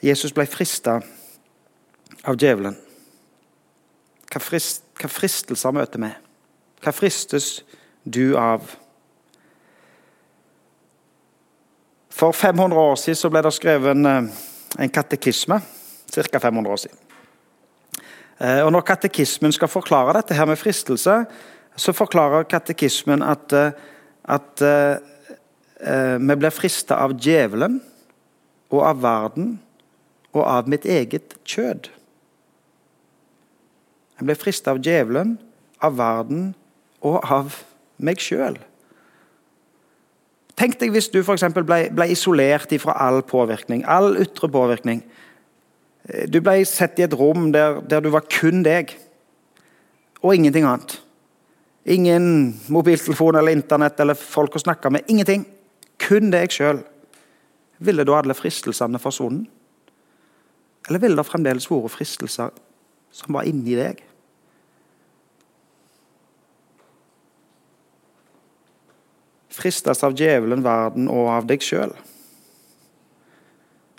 Jesus 0.00 0.32
ble 0.32 0.46
frista 0.48 1.00
av 2.24 2.38
djevelen. 2.40 2.78
Hva, 4.30 4.38
frist, 4.38 4.84
hva 5.00 5.10
fristelser 5.10 5.74
møter 5.74 6.02
vi? 6.02 6.10
Hva 6.84 6.92
fristes 6.94 7.64
du 8.06 8.36
av? 8.38 8.76
For 12.14 12.36
500 12.36 12.78
år 12.78 12.98
siden 13.00 13.32
ble 13.32 13.42
det 13.42 13.54
skrevet 13.56 13.96
en, 13.96 14.06
eh, 14.06 14.42
en 14.78 14.90
katekisme. 14.90 15.60
Ca. 16.10 16.38
500 16.38 16.72
år 16.72 16.76
siden. 16.76 16.98
Eh, 18.40 18.60
og 18.64 18.72
Når 18.72 18.80
katekismen 18.80 19.52
skal 19.52 19.68
forklare 19.68 20.14
dette 20.14 20.34
her 20.34 20.46
med 20.46 20.58
fristelse, 20.58 21.26
så 21.76 21.92
forklarer 21.92 22.48
katekismen 22.48 23.22
at, 23.22 23.52
eh, 23.52 23.72
at 24.24 24.62
uh, 24.62 26.18
vi 26.18 26.34
blir 26.36 26.52
frista 26.52 26.98
av 27.00 27.14
djevelen 27.16 27.80
og 28.70 28.82
av 28.84 29.00
verden 29.02 29.58
og 30.34 30.44
av 30.44 30.68
mitt 30.68 30.84
eget 30.84 31.34
kjød. 31.44 31.88
Jeg 34.20 34.28
ble 34.28 34.36
frista 34.36 34.74
av 34.74 34.82
djevelen, 34.84 35.38
av 35.80 35.94
verden 35.96 36.50
og 37.00 37.22
av 37.24 37.54
meg 38.04 38.20
sjøl. 38.20 38.58
Tenk 40.60 40.76
deg 40.76 40.92
hvis 40.92 41.08
du 41.08 41.22
for 41.24 41.40
ble, 41.64 41.86
ble 41.96 42.06
isolert 42.12 42.74
fra 42.82 42.98
all 43.00 43.22
påvirkning, 43.24 43.80
all 43.88 44.12
ytre 44.20 44.50
påvirkning. 44.52 45.00
Du 46.28 46.36
ble 46.44 46.58
sett 46.68 47.00
i 47.00 47.06
et 47.06 47.16
rom 47.16 47.48
der, 47.54 47.78
der, 47.80 48.04
du 48.04 48.10
var 48.12 48.26
kun 48.28 48.60
deg, 48.66 48.92
og 50.20 50.34
ingenting 50.36 50.68
annet. 50.68 50.98
Ingen 51.88 52.26
mobiltelefon 52.68 53.38
eller 53.40 53.56
internett 53.56 54.02
eller 54.04 54.18
folk 54.20 54.58
å 54.58 54.60
snakke 54.60 54.92
med. 54.92 55.08
Ingenting. 55.08 55.46
Kun 55.96 56.28
deg 56.28 56.52
sjøl. 56.52 56.82
Ville 57.80 58.04
da 58.04 58.18
alle 58.18 58.36
fristelsene 58.36 59.00
forsvunnet? 59.00 59.48
Eller 60.90 61.00
ville 61.00 61.16
det 61.16 61.28
fremdeles 61.28 61.70
vært 61.70 61.94
fristelser 61.94 62.52
som 63.14 63.36
var 63.36 63.48
inni 63.48 63.78
deg? 63.78 64.04
Fristes 69.60 70.04
av 70.06 70.16
djevelen, 70.16 70.64
verden 70.64 71.10
og 71.12 71.28
av 71.34 71.48
deg 71.48 71.62
sjøl. 71.64 71.92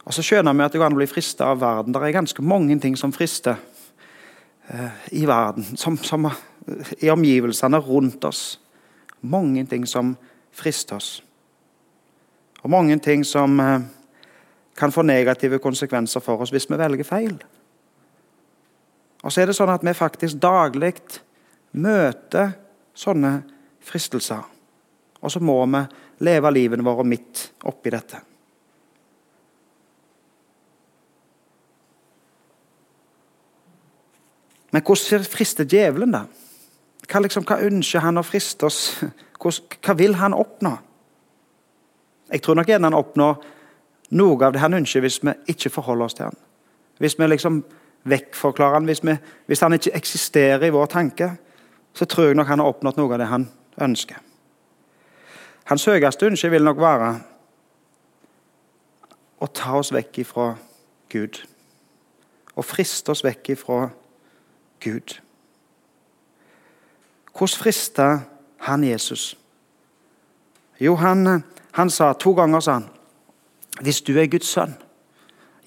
Og 0.01 0.15
så 0.15 0.23
skjønner 0.25 0.55
vi 0.57 0.65
at 0.65 0.73
det 0.73 0.81
går 0.81 0.89
an 0.89 0.95
å 0.97 1.01
bli 1.01 1.09
frista 1.09 1.51
av 1.51 1.61
verden. 1.61 1.93
Det 1.93 2.01
er 2.01 2.15
ganske 2.15 2.45
mange 2.45 2.77
ting 2.81 2.97
som 2.97 3.13
frister. 3.13 3.59
eh, 4.67 4.89
i 5.11 5.25
verden, 5.25 5.77
som, 5.77 5.97
som, 5.97 6.29
i 6.99 7.09
omgivelsene 7.09 7.77
rundt 7.77 8.23
oss. 8.23 8.59
Mange 9.21 9.65
ting 9.65 9.85
som 9.87 10.15
frister 10.51 10.95
oss. 10.95 11.23
Og 12.61 12.69
mange 12.69 12.97
ting 12.99 13.25
som 13.25 13.59
eh, 13.59 13.81
kan 14.77 14.91
få 14.91 15.01
negative 15.01 15.59
konsekvenser 15.59 16.23
for 16.23 16.41
oss 16.41 16.53
hvis 16.53 16.69
vi 16.69 16.79
velger 16.79 17.07
feil. 17.07 17.35
Og 19.21 19.31
så 19.31 19.41
er 19.41 19.51
det 19.51 19.57
sånn 19.57 19.73
at 19.73 19.83
vi 19.85 19.93
faktisk 19.93 20.39
daglig 20.41 20.95
møter 21.77 22.55
sånne 22.97 23.41
fristelser. 23.85 24.41
Og 25.21 25.31
så 25.31 25.39
må 25.43 25.57
vi 25.65 25.81
leve 26.25 26.51
livene 26.53 26.85
våre 26.85 27.05
midt 27.05 27.51
oppi 27.69 27.93
dette. 27.93 28.21
Men 34.71 34.85
hvordan 34.87 35.25
frister 35.27 35.67
djevelen, 35.67 36.13
da? 36.15 36.23
Hva, 37.11 37.19
liksom, 37.19 37.43
hva 37.43 37.59
ønsker 37.67 38.05
han 38.05 38.21
å 38.21 38.23
friste 38.23 38.65
oss? 38.69 39.01
hva 39.41 39.95
vil 39.97 40.15
han 40.15 40.37
oppnå? 40.37 40.71
Jeg 42.31 42.43
tror 42.45 42.55
nok 42.55 42.69
gjerne 42.69 42.87
han 42.87 42.95
oppnår 42.95 43.41
noe 44.15 44.45
av 44.45 44.53
det 44.53 44.61
han 44.61 44.77
ønsker 44.77 45.03
hvis 45.03 45.19
vi 45.25 45.33
ikke 45.51 45.73
forholder 45.73 46.07
oss 46.07 46.15
til 46.15 46.29
han. 46.29 46.37
Hvis 47.01 47.17
vi 47.19 47.27
liksom 47.27 47.61
vekkforklarer 48.07 48.79
han, 48.79 48.87
hvis, 48.87 49.03
vi, 49.03 49.15
hvis 49.49 49.63
han 49.65 49.75
ikke 49.75 49.95
eksisterer 49.97 50.67
i 50.67 50.73
vår 50.73 50.87
tanke, 50.93 51.33
så 51.93 52.07
tror 52.07 52.29
jeg 52.29 52.39
nok 52.39 52.47
han 52.47 52.63
har 52.63 52.71
oppnådd 52.71 53.01
noe 53.01 53.15
av 53.17 53.19
det 53.19 53.31
han 53.31 53.47
ønsker. 53.81 54.21
Hans 55.65 55.85
høyeste 55.85 56.25
ønske 56.25 56.49
vil 56.51 56.63
nok 56.65 56.79
være 56.81 57.11
å 59.41 59.47
ta 59.47 59.77
oss 59.79 59.91
vekk 59.93 60.21
ifra 60.23 60.51
Gud. 61.11 61.41
Og 62.55 62.65
friste 62.65 63.13
oss 63.13 63.23
vekk 63.23 63.53
ifra 63.55 63.81
Gud. 64.83 65.17
Hvordan 67.31 67.61
frista 67.63 68.07
han 68.67 68.83
Jesus? 68.83 69.37
Jo, 70.81 70.95
han, 70.95 71.43
han 71.71 71.89
sa 71.89 72.13
to 72.13 72.33
ganger 72.37 72.59
sa 72.59 72.79
han, 72.79 72.89
hvis 73.81 74.01
du 74.01 74.17
er 74.19 74.29
Guds 74.29 74.49
sønn 74.51 74.73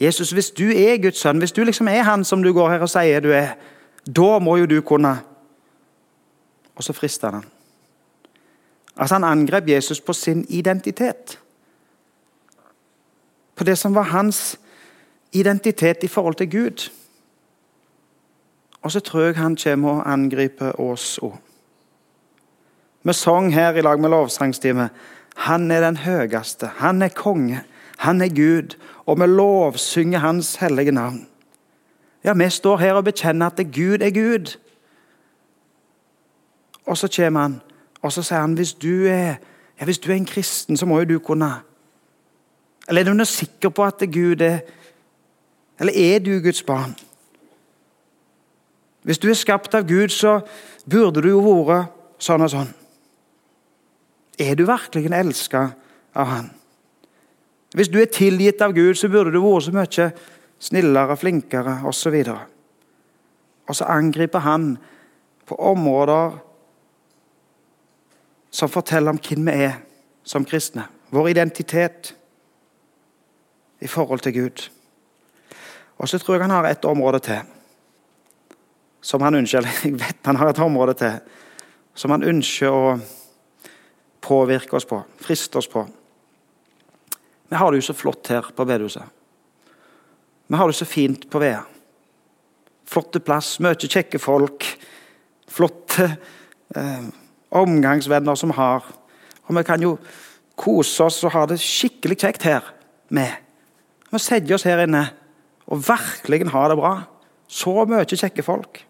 Jesus, 0.01 0.31
hvis 0.35 0.51
du 0.51 0.65
er 0.71 0.99
Guds 1.03 1.21
sønn, 1.23 1.39
hvis 1.39 1.53
du 1.53 1.63
liksom 1.65 1.89
er 1.89 2.03
han 2.03 2.25
som 2.25 2.43
du 2.43 2.53
går 2.53 2.73
her 2.75 2.83
og 2.83 2.91
sier 2.91 3.23
du 3.23 3.31
er, 3.33 3.55
da 4.05 4.39
må 4.43 4.57
jo 4.59 4.67
du 4.67 4.81
kunne 4.83 5.21
Og 6.75 6.83
så 6.83 6.93
frista 6.93 7.31
han. 7.31 7.45
Altså 8.97 9.15
Han 9.15 9.25
angrep 9.25 9.69
Jesus 9.69 10.01
på 10.01 10.13
sin 10.13 10.47
identitet. 10.49 11.41
På 13.55 13.65
det 13.65 13.79
som 13.79 13.95
var 13.95 14.03
hans 14.03 14.59
identitet 15.33 16.03
i 16.03 16.09
forhold 16.09 16.35
til 16.35 16.51
Gud. 16.51 16.91
Og 18.83 18.93
så 18.93 19.01
tror 19.01 19.21
jeg 19.21 19.37
han 19.37 19.57
kommer 19.57 19.91
og 19.91 20.13
angriper 20.13 20.81
oss 20.81 21.19
òg. 21.23 21.37
Vi 23.05 23.13
sang 23.13 23.55
her 23.55 23.73
i 23.73 23.81
lag 23.81 24.01
med 24.01 24.11
lovsangstime. 24.11 24.89
Han 25.37 25.71
er 25.71 25.81
den 25.81 25.97
høyeste, 25.97 26.67
han 26.77 27.03
er 27.03 27.09
konge, 27.09 27.61
han 27.97 28.21
er 28.21 28.29
Gud, 28.29 28.77
og 29.07 29.21
vi 29.21 29.27
lovsynger 29.27 30.19
Hans 30.19 30.57
hellige 30.57 30.93
navn. 30.93 31.29
Ja, 32.25 32.33
Vi 32.33 32.51
står 32.51 32.77
her 32.77 32.95
og 32.95 33.05
bekjenner 33.05 33.47
at 33.47 33.67
Gud 33.75 33.99
er 34.01 34.11
Gud. 34.11 34.59
Og 36.87 36.97
så 36.97 37.09
kommer 37.17 37.41
han, 37.41 37.61
og 38.05 38.13
så 38.13 38.23
sier 38.23 38.43
han 38.43 38.57
hvis 38.59 38.75
du 38.77 39.07
er, 39.09 39.39
ja, 39.81 39.87
hvis 39.89 39.99
du 39.99 40.11
er 40.11 40.19
en 40.19 40.29
kristen, 40.29 40.77
så 40.77 40.87
må 40.87 41.01
jo 41.01 41.15
du 41.15 41.19
kunne 41.25 41.51
Eller 42.89 43.01
er 43.01 43.15
du 43.15 43.25
sikker 43.25 43.69
på 43.73 43.85
at 43.85 44.03
Gud 44.13 44.41
er 44.41 44.61
Eller 45.81 45.93
er 45.97 46.19
du 46.19 46.41
Guds 46.41 46.63
barn? 46.63 46.95
Hvis 49.03 49.19
du 49.19 49.29
er 49.29 49.35
skapt 49.35 49.75
av 49.75 49.89
Gud, 49.89 50.09
så 50.09 50.41
burde 50.89 51.21
du 51.21 51.29
jo 51.29 51.41
vært 51.41 51.93
sånn 52.19 52.41
og 52.41 52.51
sånn. 52.51 52.71
Er 54.41 54.55
du 54.57 54.65
virkelig 54.65 55.13
elska 55.13 55.65
av 56.15 56.27
Han? 56.27 56.47
Hvis 57.75 57.91
du 57.91 57.99
er 58.01 58.07
tilgitt 58.07 58.63
av 58.63 58.73
Gud, 58.73 58.95
så 58.97 59.11
burde 59.13 59.35
du 59.35 59.43
vært 59.43 59.67
så 59.67 59.75
mye 59.75 60.09
snillere, 60.59 61.17
flinkere 61.21 61.81
osv. 61.85 62.17
Og, 62.33 62.41
og 63.69 63.77
så 63.77 63.91
angriper 63.93 64.47
han 64.47 64.77
på 65.45 65.59
områder 65.59 66.39
som 68.55 68.71
forteller 68.71 69.11
om 69.11 69.19
hvem 69.19 69.49
vi 69.51 69.57
er 69.67 69.81
som 70.23 70.47
kristne. 70.47 70.87
Vår 71.11 71.33
identitet 71.33 72.15
i 73.83 73.91
forhold 73.91 74.23
til 74.23 74.35
Gud. 74.37 74.69
Og 75.99 76.09
så 76.09 76.19
tror 76.19 76.37
jeg 76.37 76.47
han 76.47 76.55
har 76.55 76.69
et 76.71 76.87
område 76.87 77.19
til 77.27 77.43
som 79.05 79.21
han 79.23 79.37
ønsker 79.37 79.67
jeg 79.85 79.99
vet 80.01 80.25
han 80.25 80.41
har 80.41 80.53
et 80.53 80.63
område 80.65 80.95
til, 80.97 81.19
som 81.95 82.15
han 82.15 82.25
ønsker 82.25 82.73
å 82.73 82.95
påvirke 84.25 84.79
oss 84.79 84.87
på, 84.89 85.03
friste 85.21 85.61
oss 85.61 85.69
på. 85.69 85.83
Vi 87.51 87.59
har 87.61 87.71
det 87.71 87.83
jo 87.83 87.89
så 87.91 87.97
flott 87.97 88.31
her 88.33 88.49
på 88.57 88.65
bedehuset. 88.65 89.05
Vi 90.49 90.57
har 90.57 90.71
det 90.71 90.79
så 90.79 90.89
fint 90.89 91.27
på 91.31 91.43
Vea. 91.43 91.61
Flotte 92.89 93.21
plass, 93.25 93.59
mye 93.65 93.77
kjekke 93.77 94.21
folk. 94.21 94.65
Flotte 95.53 96.09
eh, 96.09 97.05
omgangsvenner 97.55 98.39
som 98.39 98.53
har. 98.57 98.87
Og 99.47 99.57
vi 99.59 99.65
kan 99.67 99.83
jo 99.83 99.97
kose 100.59 101.07
oss 101.07 101.23
og 101.27 101.35
ha 101.35 101.45
det 101.51 101.61
skikkelig 101.63 102.19
kjekt 102.23 102.47
her 102.47 102.67
med. 103.15 103.33
Vi 104.11 104.21
setter 104.23 104.57
oss 104.57 104.67
her 104.69 104.85
inne 104.85 105.07
og 105.67 105.83
virkelig 105.87 106.51
ha 106.53 106.67
det 106.71 106.79
bra. 106.79 106.95
Så 107.49 107.73
mye 107.89 108.07
kjekke 108.09 108.45
folk. 108.45 108.83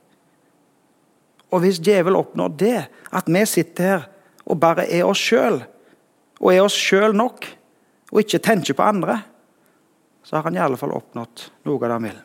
Og 1.53 1.62
hvis 1.62 1.79
djevel 1.83 2.16
oppnår 2.18 2.55
det, 2.59 2.79
at 3.14 3.31
vi 3.31 3.44
sitter 3.46 3.90
her 3.90 4.09
og 4.44 4.59
bare 4.61 4.87
er 4.90 5.07
oss 5.07 5.20
sjøl, 5.22 5.61
og 6.40 6.50
er 6.53 6.64
oss 6.64 6.77
sjøl 6.77 7.14
nok, 7.16 7.46
og 8.12 8.20
ikke 8.20 8.42
tenker 8.42 8.77
på 8.77 8.85
andre, 8.85 9.20
så 10.24 10.37
har 10.37 10.46
han 10.46 10.57
i 10.57 10.62
alle 10.62 10.79
fall 10.81 10.94
oppnådd 10.96 11.48
noe 11.66 11.79
av 11.79 11.87
det 11.87 11.94
han 11.94 12.07
vil. 12.09 12.20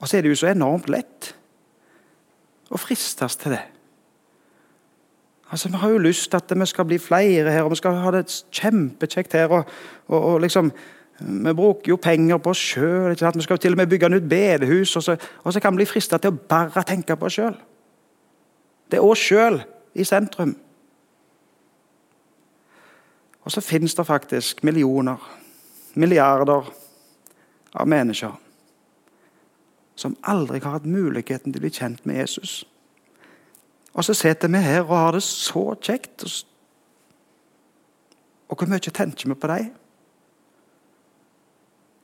Og 0.00 0.08
så 0.08 0.18
er 0.18 0.24
det 0.24 0.32
jo 0.32 0.40
så 0.40 0.50
enormt 0.50 0.88
lett 0.90 1.32
å 2.72 2.80
fristes 2.80 3.36
til 3.38 3.54
det. 3.54 3.62
Altså, 5.52 5.68
Vi 5.68 5.76
har 5.76 5.90
jo 5.90 5.98
lyst 5.98 6.30
til 6.30 6.36
at 6.36 6.60
vi 6.60 6.66
skal 6.66 6.84
bli 6.84 6.98
flere 6.98 7.52
her, 7.52 7.62
og 7.62 7.70
vi 7.70 7.76
skal 7.76 7.94
ha 7.94 8.10
det 8.10 8.44
kjempekjekt 8.52 9.32
her. 9.32 9.48
og, 9.48 9.64
og, 10.08 10.24
og 10.24 10.40
liksom 10.40 10.72
vi 11.20 11.52
bruker 11.52 11.88
jo 11.88 11.96
penger 11.96 12.38
på 12.38 12.50
oss 12.50 12.58
sjøl. 12.58 13.16
Vi 13.34 13.42
skal 13.42 13.58
til 13.58 13.72
og 13.72 13.76
med 13.76 13.86
bygge 13.86 14.08
nytt 14.08 14.28
bedehus. 14.28 14.96
Og 14.96 15.02
så, 15.02 15.16
og 15.44 15.52
så 15.52 15.60
kan 15.60 15.72
vi 15.72 15.76
bli 15.76 15.86
frista 15.86 16.18
til 16.18 16.32
å 16.32 16.38
bare 16.48 16.82
tenke 16.88 17.16
på 17.16 17.28
oss 17.28 17.36
sjøl. 17.38 17.54
Det 18.90 18.98
er 18.98 19.04
oss 19.04 19.18
sjøl 19.18 19.60
i 19.94 20.04
sentrum. 20.04 20.56
Og 23.44 23.52
så 23.52 23.60
finnes 23.60 23.94
det 23.94 24.06
faktisk 24.06 24.64
millioner, 24.64 25.18
milliarder 25.94 26.70
av 27.74 27.88
mennesker 27.88 28.38
som 29.94 30.16
aldri 30.22 30.60
har 30.62 30.78
hatt 30.78 30.86
muligheten 30.88 31.52
til 31.52 31.60
å 31.60 31.64
bli 31.66 31.72
kjent 31.74 32.06
med 32.08 32.22
Jesus. 32.22 32.62
Og 33.92 34.04
så 34.04 34.14
sitter 34.16 34.48
vi 34.48 34.62
her 34.64 34.80
og 34.86 34.96
har 34.96 35.12
det 35.16 35.22
så 35.26 35.74
kjekt. 35.80 36.24
Og 38.48 38.56
hvor 38.56 38.68
mye 38.68 38.92
tenker 38.92 39.28
vi 39.28 39.36
på 39.36 39.50
dem? 39.52 39.70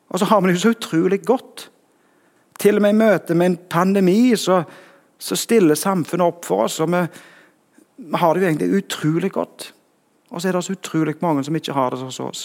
Og 0.08 0.18
så 0.20 0.24
har 0.24 0.40
vi 0.40 0.48
det 0.48 0.56
jo 0.56 0.60
så 0.66 0.74
utrolig 0.76 1.20
godt. 1.24 1.70
Til 2.58 2.76
og 2.76 2.82
med 2.82 2.94
i 2.94 2.98
møte 2.98 3.34
med 3.34 3.46
en 3.46 3.58
pandemi 3.70 4.36
så, 4.36 4.62
så 5.18 5.36
stiller 5.36 5.78
samfunnet 5.78 6.26
opp 6.26 6.44
for 6.44 6.64
oss. 6.64 6.80
og 6.80 6.90
vi, 6.92 7.02
vi, 7.96 8.16
har 8.16 8.34
det 8.34 8.42
jo 8.42 8.48
egentlig 8.48 8.82
utrolig 8.82 9.32
godt. 9.32 9.74
Og 10.30 10.40
så 10.40 10.48
er 10.48 10.52
det 10.52 10.64
så 10.64 10.72
utrolig 10.72 11.14
mange 11.20 11.44
som 11.44 11.56
ikke 11.56 11.76
har 11.76 11.90
det 11.90 12.00
hos 12.00 12.20
oss. 12.20 12.42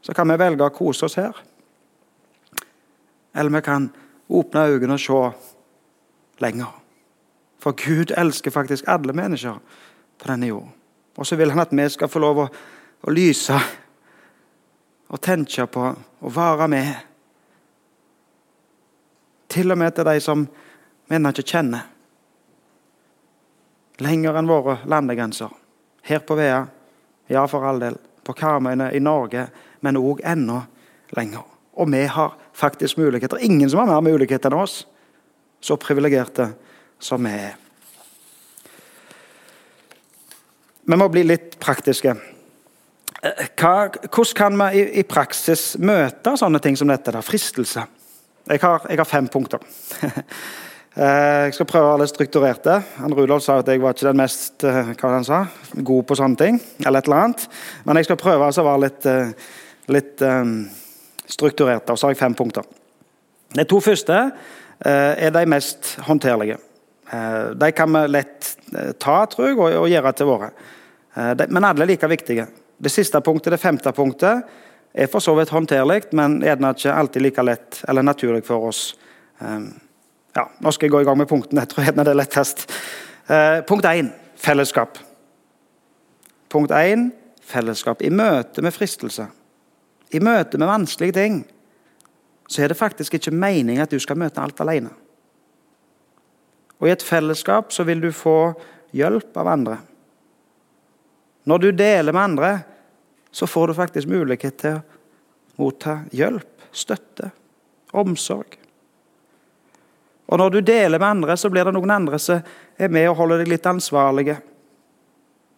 Så 0.00 0.12
kan 0.16 0.28
vi 0.28 0.38
velge 0.40 0.64
å 0.64 0.72
kose 0.72 1.04
oss 1.04 1.18
her. 1.20 1.36
Eller 3.36 3.52
vi 3.52 3.60
kan 3.64 3.90
åpne 4.28 4.68
øynene 4.72 4.96
og 4.96 5.00
se 5.00 5.22
lenger. 6.40 6.79
For 7.60 7.76
Gud 7.76 8.12
elsker 8.16 8.50
faktisk 8.50 8.88
alle 8.88 9.12
mennesker 9.12 9.58
på 10.18 10.28
denne 10.28 10.48
jord. 10.48 10.68
Og 11.16 11.26
så 11.26 11.36
vil 11.36 11.52
han 11.52 11.60
at 11.60 11.72
vi 11.76 11.88
skal 11.92 12.08
få 12.08 12.22
lov 12.22 12.38
å, 12.40 12.48
å 13.04 13.12
lyse 13.12 13.56
og 15.10 15.20
tenke 15.20 15.66
på 15.66 15.86
og 16.20 16.34
være 16.34 16.68
med. 16.70 16.90
Til 19.50 19.72
og 19.72 19.78
med 19.78 19.94
til 19.94 20.06
de 20.06 20.20
som 20.22 20.44
vi 21.10 21.18
ennå 21.18 21.32
ikke 21.34 21.48
kjenner. 21.52 21.88
Lenger 24.00 24.38
enn 24.38 24.48
våre 24.48 24.78
landegrenser. 24.88 25.50
Her 26.06 26.22
på 26.24 26.36
Vea, 26.38 26.62
ja 27.28 27.42
for 27.50 27.66
all 27.66 27.82
del, 27.82 27.98
på 28.24 28.32
Karmøyene 28.38 28.88
i 28.96 29.02
Norge, 29.02 29.48
men 29.84 29.98
òg 30.00 30.22
enda 30.24 30.62
lenger. 31.18 31.44
Og 31.76 31.90
vi 31.92 32.04
har 32.06 32.36
faktisk 32.56 32.96
muligheter. 32.96 33.42
Ingen 33.42 33.70
som 33.70 33.82
har 33.82 33.90
mer 33.90 34.06
muligheter 34.06 34.52
enn 34.52 34.62
oss. 34.62 34.84
Så 35.60 35.76
privilegerte 35.76 36.52
som 37.00 37.24
vi 37.24 37.32
er. 37.32 37.56
Vi 40.90 40.98
må 40.98 41.08
bli 41.12 41.22
litt 41.28 41.58
praktiske. 41.62 42.16
Hva, 43.20 43.74
hvordan 44.08 44.36
kan 44.36 44.56
vi 44.56 44.80
i, 44.80 44.84
i, 45.02 45.04
praksis 45.04 45.74
møte 45.78 46.32
sånne 46.40 46.60
ting 46.64 46.78
som 46.78 46.88
dette? 46.88 47.12
da, 47.12 47.20
Fristelse. 47.22 47.84
Jeg 48.48 48.62
har, 48.62 48.86
jeg 48.88 48.98
har 49.02 49.08
fem 49.08 49.30
punkter. 49.30 49.64
Eh, 50.90 51.44
jeg 51.46 51.54
skal 51.54 51.68
prøve 51.70 51.86
å 51.86 51.90
være 51.92 52.02
litt 52.02 52.10
strukturert. 52.10 52.64
Han 52.98 53.12
Rudolf 53.14 53.44
sa 53.44 53.60
at 53.60 53.68
jeg 53.70 53.78
var 53.78 53.94
ikke 53.94 54.08
den 54.08 54.18
mest 54.18 54.64
eh, 54.66 54.88
hva 54.98 55.12
han 55.14 55.24
sa, 55.24 55.38
god 55.86 56.08
på 56.08 56.16
sånne 56.18 56.40
ting. 56.40 56.58
eller 56.82 56.98
et 56.98 57.06
eller 57.06 57.20
annet. 57.20 57.44
Men 57.86 58.00
jeg 58.00 58.08
skal 58.08 58.18
prøve 58.18 58.48
altså 58.48 58.64
å 58.64 58.66
være 58.66 58.82
litt, 58.82 59.06
eh, 59.06 59.52
litt 59.94 60.24
um, 60.26 60.50
strukturert. 61.30 61.86
Og 61.94 61.96
så 61.96 62.08
har 62.08 62.16
jeg 62.16 62.20
fem 62.24 62.34
punkter. 62.34 62.66
De 63.54 63.64
to 63.70 63.78
første 63.80 64.18
er 64.82 65.30
de 65.30 65.44
mest 65.54 65.94
håndterlige. 66.10 66.58
Uh, 67.10 67.50
de 67.58 67.72
kan 67.74 67.92
vi 67.92 68.02
lett 68.08 68.56
uh, 68.74 68.92
ta 68.92 69.24
tror 69.26 69.48
jeg, 69.48 69.58
og, 69.58 69.88
gjøre 69.90 70.12
til 70.14 70.28
våre. 70.30 70.50
Men 71.50 71.66
alle 71.66 71.82
er 71.82 71.90
like 71.90 72.06
viktige. 72.06 72.44
Det 72.78 72.90
siste 72.92 73.18
punktet, 73.20 73.50
det 73.50 73.58
femte 73.58 73.90
punktet, 73.92 74.44
er 74.94 75.08
for 75.10 75.22
så 75.22 75.34
vidt 75.34 75.50
håndterlig, 75.50 76.12
men 76.14 76.36
gjerne 76.44 76.70
ikke 76.70 76.94
alltid 76.94 77.24
like 77.24 77.42
lett 77.42 77.80
eller 77.90 78.06
naturlig 78.06 78.44
for 78.46 78.68
oss. 78.68 78.84
Ja, 79.40 80.44
nå 80.62 80.70
skal 80.70 80.86
jeg 80.86 80.94
gå 80.94 81.00
i 81.02 81.08
gang 81.08 81.18
med 81.18 81.28
punktene. 81.28 81.60
Jeg 81.64 81.72
tror 81.72 81.88
gjerne 81.88 82.06
det 82.06 82.14
er 82.14 82.20
lettest. 82.20 82.62
Punkt 83.66 83.90
1 83.90 84.12
fellesskap. 84.38 85.02
Punkt 86.50 86.70
1 86.78 87.10
fellesskap. 87.50 88.06
I 88.06 88.14
møte 88.14 88.62
med 88.62 88.74
fristelse, 88.74 89.26
i 90.14 90.22
møte 90.22 90.58
med 90.58 90.70
vanskelige 90.70 91.18
ting, 91.18 91.42
så 92.50 92.64
er 92.64 92.72
det 92.72 92.78
faktisk 92.78 93.14
ikke 93.18 93.34
meningen 93.34 93.82
at 93.82 93.92
du 93.92 93.98
skal 94.02 94.18
møte 94.18 94.42
alt 94.42 94.62
alene. 94.62 94.90
Og 96.80 96.88
I 96.88 96.94
et 96.94 97.04
fellesskap 97.04 97.72
så 97.72 97.84
vil 97.84 98.00
du 98.00 98.10
få 98.12 98.52
hjelp 98.96 99.36
av 99.36 99.50
andre. 99.52 99.76
Når 101.44 101.58
du 101.58 101.68
deler 101.72 102.12
med 102.12 102.22
andre, 102.22 102.50
så 103.30 103.46
får 103.46 103.68
du 103.70 103.78
faktisk 103.78 104.08
mulighet 104.10 104.58
til 104.60 104.80
å 104.80 105.60
motta 105.60 106.00
hjelp, 106.16 106.48
støtte, 106.72 107.30
omsorg. 107.92 108.56
Og 110.30 110.38
når 110.38 110.54
du 110.54 110.60
deler 110.62 110.98
med 110.98 111.08
andre, 111.08 111.36
så 111.36 111.50
blir 111.50 111.66
det 111.66 111.74
noen 111.74 111.90
andre 111.90 112.18
som 112.22 112.40
er 112.78 112.92
med 112.92 113.08
og 113.10 113.18
holder 113.18 113.42
deg 113.42 113.50
litt 113.50 113.66
ansvarlige. 113.66 114.38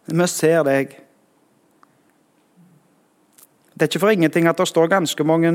Vi 0.09 0.27
ser 0.27 0.65
deg. 0.67 0.97
Det 3.73 3.85
er 3.85 3.91
ikke 3.91 4.01
for 4.03 4.13
ingenting 4.13 4.49
at 4.49 4.59
det 4.59 4.67
står 4.69 4.91
ganske 4.91 5.25
mange 5.25 5.53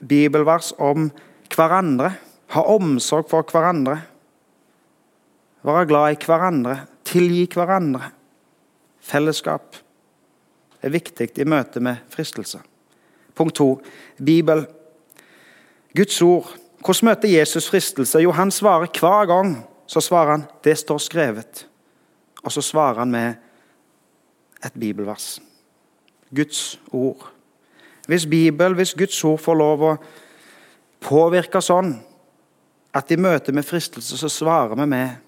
bibelvers 0.00 0.72
om 0.82 1.10
hverandre. 1.52 2.14
Ha 2.56 2.64
omsorg 2.74 3.28
for 3.30 3.46
hverandre. 3.52 4.00
Være 5.66 5.86
glad 5.86 6.14
i 6.14 6.26
hverandre. 6.26 6.76
Tilgi 7.06 7.48
hverandre. 7.54 8.10
Fellesskap 9.02 9.76
er 10.82 10.92
viktig 10.94 11.32
i 11.38 11.46
møte 11.46 11.80
med 11.82 12.06
fristelse. 12.10 12.60
Punkt 13.34 13.58
to 13.58 13.80
Bibel. 14.24 14.66
Guds 15.96 16.22
ord. 16.22 16.52
Hvordan 16.84 17.08
møter 17.10 17.28
Jesus 17.28 17.68
fristelse? 17.70 18.18
Jo, 18.22 18.30
han 18.30 18.50
svarer 18.50 18.86
hver 19.00 19.26
gang. 19.26 19.56
Så 19.86 20.00
svarer 20.00 20.30
han 20.30 20.44
'Det 20.62 20.78
står 20.78 20.98
skrevet'. 20.98 21.66
Og 22.42 22.52
så 22.52 22.60
svarer 22.60 22.98
han 22.98 23.10
med 23.10 23.34
et 24.64 24.72
bibelvers. 24.72 25.40
Guds 26.34 26.80
ord. 26.92 27.30
Hvis 28.06 28.26
Bibel, 28.26 28.74
hvis 28.74 28.94
Guds 28.94 29.24
ord 29.24 29.38
får 29.38 29.54
lov 29.54 29.82
å 29.82 29.96
påvirke 31.00 31.60
sånn 31.60 31.96
at 32.94 33.10
i 33.10 33.16
møte 33.16 33.52
med 33.52 33.64
fristelse 33.64 34.18
så 34.18 34.28
svarer 34.28 34.76
vi 34.76 34.86
med 34.86 35.25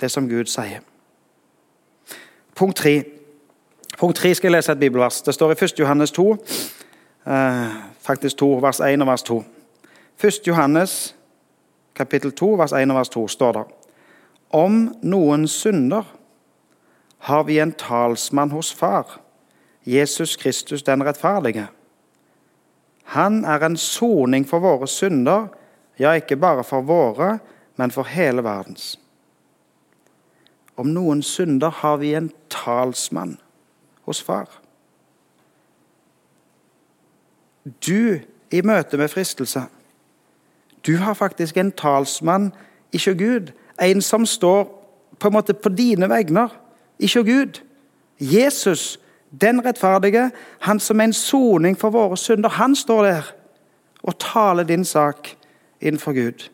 det 0.00 0.10
som 0.10 0.28
Gud 0.28 0.46
sier. 0.46 0.80
Punkt 2.54 2.76
tre. 2.76 3.04
Punkt 3.98 4.16
3 4.16 4.34
skal 4.34 4.46
jeg 4.46 4.52
lese 4.52 4.72
et 4.72 4.78
bibelvers. 4.78 5.22
Det 5.22 5.34
står 5.34 5.50
i 5.52 5.64
1. 5.64 5.78
Johannes 5.78 6.10
2, 6.10 6.32
eh, 7.26 7.66
faktisk 8.00 8.36
2, 8.36 8.52
vers 8.62 8.80
1 8.80 9.02
og 9.02 9.06
vers 9.06 9.22
2. 9.22 9.44
1. 10.24 10.46
Johannes 10.46 11.14
kapittel 11.94 12.32
2, 12.32 12.46
vers 12.46 12.72
1 12.72 12.90
og 12.90 12.96
vers 12.96 13.08
2 13.08 13.28
står 13.28 13.52
det 13.52 13.64
Om 14.50 14.94
noen 15.02 15.48
synder 15.48 16.02
har 17.18 17.42
vi 17.44 17.58
en 17.58 17.72
talsmann 17.72 18.50
hos 18.50 18.72
Far, 18.74 19.20
Jesus 19.86 20.36
Kristus 20.36 20.82
den 20.82 21.04
rettferdige. 21.06 21.66
Han 23.04 23.44
er 23.44 23.66
en 23.66 23.76
soning 23.76 24.48
for 24.48 24.58
våre 24.58 24.86
synder, 24.86 25.48
ja, 25.98 26.12
ikke 26.12 26.36
bare 26.36 26.64
for 26.64 26.80
våre, 26.80 27.38
men 27.76 27.90
for 27.90 28.02
hele 28.02 28.44
verdens. 28.44 28.98
Om 30.78 30.92
noen 30.94 31.22
synder 31.26 31.70
har 31.80 31.96
vi 31.98 32.14
en 32.14 32.30
talsmann 32.50 33.36
hos 34.06 34.22
far. 34.22 34.46
Du 37.86 38.20
i 38.50 38.60
møte 38.62 38.96
med 38.96 39.10
fristelse. 39.10 39.64
Du 40.86 40.96
har 40.96 41.14
faktisk 41.18 41.56
en 41.56 41.72
talsmann, 41.72 42.52
ikke 42.92 43.14
Gud. 43.18 43.50
En 43.82 44.02
som 44.02 44.26
står 44.26 44.64
på 45.18 45.28
en 45.28 45.34
måte 45.34 45.54
på 45.54 45.68
dine 45.68 46.08
vegner, 46.08 46.48
ikke 46.98 47.24
Gud. 47.24 47.60
Jesus, 48.20 49.00
den 49.40 49.64
rettferdige, 49.64 50.30
han 50.60 50.80
som 50.80 51.00
er 51.00 51.10
en 51.10 51.12
soning 51.12 51.78
for 51.78 51.90
våre 51.90 52.16
synder, 52.16 52.48
han 52.48 52.76
står 52.76 53.02
der 53.04 53.32
og 54.02 54.18
taler 54.18 54.62
din 54.62 54.84
sak 54.84 55.36
innenfor 55.80 56.12
Gud. 56.12 56.48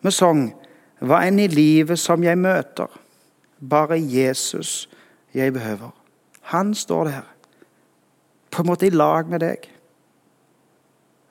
Med 0.00 0.10
sang 0.10 0.54
Hva 1.00 1.20
enn 1.26 1.40
i 1.42 1.48
livet 1.48 2.00
som 2.00 2.22
jeg 2.24 2.38
møter 2.40 2.88
bare 3.60 3.98
Jesus 4.00 4.88
jeg 5.34 5.52
behøver. 5.52 5.90
Han 6.40 6.74
står 6.74 7.04
der, 7.04 7.22
på 8.50 8.62
en 8.62 8.66
måte 8.66 8.86
i 8.86 8.90
lag 8.90 9.28
med 9.28 9.40
deg. 9.40 9.66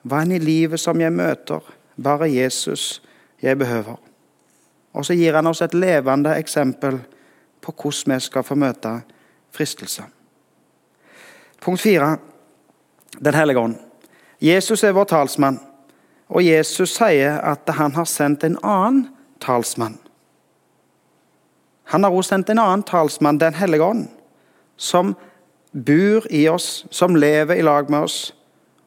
Hva 0.06 0.22
enn 0.22 0.36
i 0.36 0.42
livet 0.42 0.80
som 0.80 1.00
jeg 1.00 1.12
møter, 1.12 1.62
bare 1.96 2.28
Jesus 2.30 3.02
jeg 3.42 3.58
behøver. 3.58 3.96
Og 4.94 5.04
så 5.04 5.14
gir 5.14 5.34
han 5.34 5.46
oss 5.46 5.62
et 5.62 5.74
levende 5.74 6.36
eksempel 6.38 7.00
på 7.60 7.72
hvordan 7.72 8.14
vi 8.14 8.20
skal 8.20 8.44
få 8.46 8.54
møte 8.54 9.00
fristelse. 9.50 10.04
Punkt 11.60 11.80
fire 11.80 12.16
Den 13.16 13.34
hellige 13.34 13.58
ånd. 13.58 13.76
Jesus 14.40 14.82
er 14.84 14.92
vår 14.92 15.04
talsmann, 15.08 15.56
og 16.28 16.44
Jesus 16.44 16.90
sier 16.98 17.38
at 17.40 17.70
han 17.78 17.94
har 17.96 18.04
sendt 18.04 18.44
en 18.44 18.58
annen 18.62 19.06
talsmann. 19.40 19.98
Han 21.92 22.02
har 22.02 22.10
også 22.10 22.34
sendt 22.34 22.50
en 22.50 22.58
annen 22.58 22.82
talsmann, 22.82 23.38
Den 23.40 23.54
hellige 23.54 23.82
ånd, 23.82 24.08
som 24.76 25.14
bor 25.72 26.26
i 26.30 26.48
oss, 26.48 26.86
som 26.90 27.16
lever 27.16 27.54
i 27.54 27.62
lag 27.62 27.90
med 27.90 27.98
oss, 27.98 28.34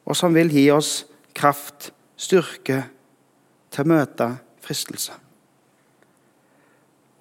og 0.04 0.16
som 0.16 0.34
vil 0.34 0.50
gi 0.52 0.70
oss 0.70 1.06
kraft, 1.34 1.92
styrke, 2.16 2.82
til 3.70 3.86
å 3.86 3.88
møte 3.88 4.26
fristelse. 4.60 5.12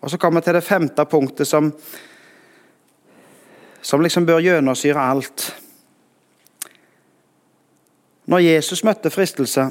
Og 0.01 0.09
Så 0.09 0.17
kommer 0.17 0.41
vi 0.41 0.45
til 0.45 0.53
det 0.53 0.63
femte 0.63 1.05
punktet, 1.05 1.47
som, 1.47 1.73
som 3.81 4.01
liksom 4.01 4.25
bør 4.25 4.39
gjennomsyre 4.39 4.99
alt. 4.99 5.49
Når 8.25 8.39
Jesus 8.39 8.83
møtte 8.83 9.09
fristelse, 9.09 9.69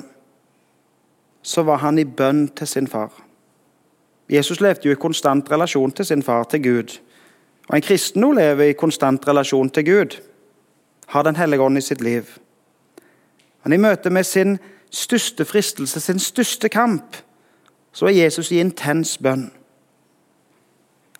så 1.43 1.63
var 1.63 1.77
han 1.85 1.99
i 1.99 2.05
bønn 2.05 2.49
til 2.49 2.67
sin 2.67 2.87
far. 2.87 3.28
Jesus 4.29 4.61
levde 4.61 4.89
jo 4.89 4.93
i 4.93 5.01
konstant 5.01 5.51
relasjon 5.51 5.93
til 5.93 6.05
sin 6.05 6.23
far, 6.23 6.45
til 6.45 6.63
Gud. 6.63 6.99
Og 7.69 7.77
En 7.77 7.83
kristen 7.83 8.21
nå 8.21 8.33
lever 8.33 8.71
i 8.71 8.73
konstant 8.77 9.29
relasjon 9.29 9.71
til 9.71 9.85
Gud, 9.85 10.21
har 11.07 11.23
Den 11.23 11.37
hellige 11.37 11.63
ånd 11.63 11.79
i 11.79 11.81
sitt 11.81 12.01
liv. 12.01 12.25
Men 13.65 13.73
i 13.73 13.77
møte 13.77 14.11
med 14.11 14.25
sin 14.25 14.59
største 14.91 15.45
fristelse, 15.45 16.01
sin 16.01 16.19
største 16.19 16.69
kamp, 16.69 17.17
så 17.93 18.07
er 18.07 18.11
Jesus 18.25 18.53
i 18.53 18.61
intens 18.61 19.19
bønn. 19.19 19.51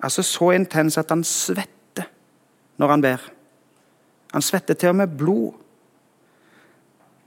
Altså 0.03 0.23
så 0.23 0.51
intens 0.51 0.99
at 0.99 1.11
han 1.11 1.25
svetter 1.25 2.05
når 2.77 2.89
han 2.89 3.01
ber. 3.01 3.31
Han 4.33 4.43
svetter 4.43 4.75
til 4.75 4.89
og 4.89 4.97
med 4.97 5.17
blod. 5.19 5.53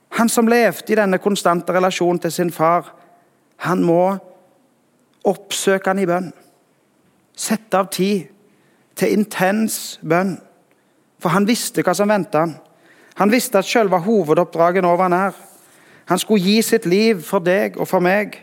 Han 0.09 0.29
som 0.29 0.47
levde 0.47 0.93
i 0.93 0.95
denne 0.95 1.17
konstante 1.17 1.73
relasjonen 1.73 2.19
til 2.19 2.31
sin 2.31 2.51
far, 2.51 2.95
han 3.57 3.83
må 3.83 4.17
Oppsøk 5.27 5.85
han 5.85 6.01
i 6.01 6.07
bønn. 6.09 6.31
Sett 7.37 7.73
av 7.77 7.89
tid 7.93 8.29
til 8.97 9.13
intens 9.13 9.99
bønn. 10.01 10.37
For 11.21 11.33
han 11.35 11.47
visste 11.47 11.83
hva 11.85 11.93
som 11.97 12.09
ventet 12.09 12.39
han. 12.39 12.55
Han 13.21 13.31
visste 13.31 13.59
at 13.59 13.67
selve 13.69 13.99
hovedoppdraget 14.01 14.83
nå 14.83 14.95
var 14.97 15.11
nær. 15.13 15.35
Han 16.09 16.19
skulle 16.19 16.43
gi 16.43 16.61
sitt 16.65 16.87
liv 16.89 17.21
for 17.23 17.43
deg 17.43 17.77
og 17.77 17.87
for 17.87 18.03
meg. 18.03 18.39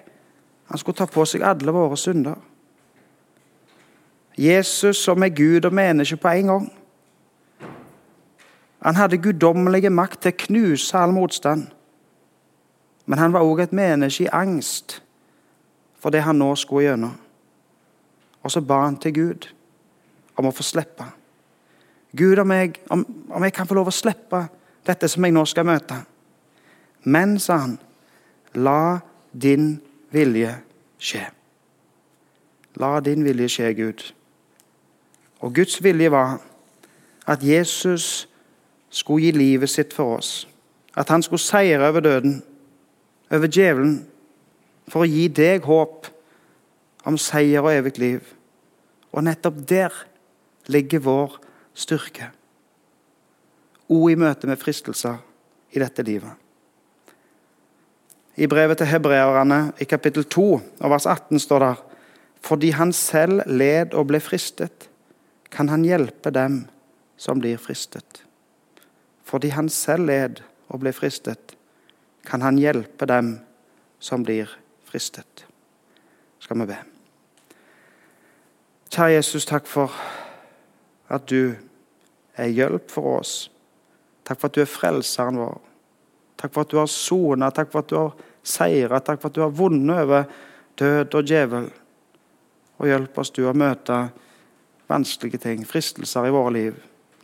Han 0.70 0.78
skulle 0.78 1.00
ta 1.00 1.08
på 1.10 1.24
seg 1.26 1.42
alle 1.42 1.74
våre 1.74 1.96
synder. 1.98 2.36
Jesus 4.38 5.00
som 5.02 5.22
er 5.22 5.34
Gud 5.34 5.66
og 5.66 5.74
menneske 5.74 6.16
på 6.16 6.28
en 6.28 6.52
gang. 6.52 6.68
Han 8.86 8.94
hadde 8.94 9.18
guddommelig 9.18 9.90
makt 9.92 10.22
til 10.22 10.32
å 10.32 10.38
knuse 10.44 10.98
all 10.98 11.12
motstand. 11.16 11.66
Men 13.06 13.18
han 13.18 13.34
var 13.34 13.42
òg 13.42 13.64
et 13.64 13.74
menneske 13.74 14.28
i 14.28 14.32
angst 14.32 15.00
for 15.98 16.14
det 16.14 16.22
han 16.22 16.38
nå 16.38 16.54
skulle 16.56 16.88
gjennom. 16.88 17.14
Og 18.42 18.52
så 18.52 18.61
ba 18.61 18.84
han 18.84 18.98
til 19.02 19.14
Gud 19.14 19.48
om 20.38 20.46
å 20.48 20.54
få 20.54 20.62
slippe. 20.62 21.06
Gud, 22.16 22.38
om 22.38 22.50
jeg, 22.54 22.78
om, 22.90 23.04
om 23.30 23.44
jeg 23.44 23.52
kan 23.52 23.68
få 23.68 23.76
lov 23.76 23.90
å 23.90 23.94
slippe 23.94 24.46
dette 24.87 25.08
som 25.11 25.24
jeg 25.26 25.34
nå 25.34 25.44
skal 25.48 25.66
møte. 25.68 25.98
Men, 27.04 27.37
sa 27.42 27.58
han, 27.64 27.76
la 28.54 29.00
din 29.32 29.76
vilje 30.14 30.54
skje. 30.98 31.26
La 32.80 32.98
din 33.04 33.26
vilje 33.26 33.50
skje, 33.52 33.72
Gud. 33.76 34.04
Og 35.44 35.54
Guds 35.54 35.82
vilje 35.84 36.11
var 36.11 36.38
at 37.28 37.44
Jesus 37.44 38.28
skulle 38.90 39.28
gi 39.28 39.32
livet 39.37 39.70
sitt 39.70 39.92
for 39.94 40.16
oss. 40.18 40.48
At 40.96 41.08
han 41.12 41.22
skulle 41.22 41.42
seire 41.42 41.88
over 41.88 42.00
døden, 42.00 42.42
over 43.30 43.46
djevelen, 43.46 44.06
for 44.88 45.05
å 45.05 45.09
gi 45.09 45.29
deg 45.29 45.66
håp 45.68 46.09
om 47.09 47.18
seier 47.20 47.64
og 47.64 47.72
evig 47.72 47.96
liv. 48.01 48.35
Og 49.12 49.24
nettopp 49.24 49.61
der 49.68 49.94
ligger 50.68 51.05
vår 51.05 51.38
styrke. 51.79 52.31
O 53.88 54.05
i 54.11 54.16
møte 54.20 54.48
med 54.48 54.61
fristelser 54.61 55.20
i 55.72 55.81
dette 55.81 56.05
livet. 56.05 56.33
I 58.38 58.46
brevet 58.46 58.79
til 58.79 58.90
hebreerne 58.90 59.72
i 59.83 59.87
kapittel 59.88 60.27
2 60.31 60.46
og 60.55 60.92
vers 60.92 61.09
18 61.09 61.40
står 61.42 61.64
det 61.64 61.74
fordi 62.48 62.68
han 62.70 62.92
selv 62.94 63.42
led 63.51 63.96
og 63.98 64.12
ble 64.12 64.20
fristet, 64.22 64.87
kan 65.51 65.68
han 65.72 65.83
hjelpe 65.83 66.31
dem 66.31 66.61
som 67.18 67.40
blir 67.42 67.59
fristet. 67.59 68.22
Fordi 69.27 69.51
han 69.57 69.66
selv 69.72 70.07
led 70.07 70.38
og 70.70 70.85
ble 70.85 70.92
fristet, 70.94 71.57
kan 72.22 72.44
han 72.46 72.61
hjelpe 72.62 73.09
dem 73.11 73.35
som 73.98 74.22
blir 74.22 74.46
fristet. 74.46 74.67
Skal 76.38 76.61
vi 76.61 76.68
be. 76.70 76.79
Kjære 78.88 79.18
Jesus, 79.18 79.44
takk 79.46 79.66
for 79.68 79.92
at 81.12 81.27
du 81.29 81.55
er 82.38 82.53
hjelp 82.53 82.90
for 82.90 83.18
oss. 83.18 83.51
Takk 84.24 84.40
for 84.40 84.48
at 84.48 84.57
du 84.57 84.62
er 84.62 84.70
frelseren 84.70 85.40
vår. 85.40 85.59
Takk 86.38 86.55
for 86.55 86.64
at 86.64 86.72
du 86.72 86.79
har 86.79 86.90
sona, 86.92 87.51
takk 87.51 87.72
for 87.72 87.83
at 87.83 87.90
du 87.90 87.98
har 87.98 88.16
seira, 88.48 89.01
Takk 89.01 89.20
for 89.20 89.29
at 89.29 89.37
du 89.37 89.42
har 89.42 89.53
vunnet 89.53 90.05
over 90.05 90.29
død 90.79 91.14
og 91.18 91.27
djevel. 91.27 91.70
Og 92.79 92.87
hjelp 92.87 93.18
oss 93.18 93.35
du 93.35 93.42
å 93.48 93.57
møte 93.57 94.05
vanskelige 94.88 95.42
ting, 95.42 95.66
fristelser 95.68 96.29
i 96.29 96.35
våre 96.35 96.55
liv. 96.55 96.79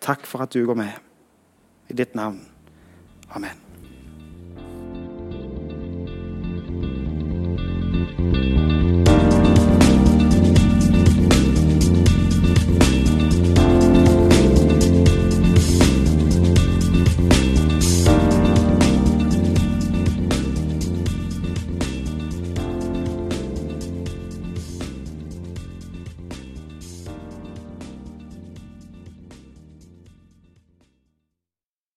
Takk 0.05 0.27
for 0.29 0.44
at 0.44 0.53
du 0.53 0.64
går 0.66 0.81
med. 0.83 0.98
I 1.88 1.96
ditt 1.96 2.16
navn. 2.18 2.42
Amen. 3.37 3.73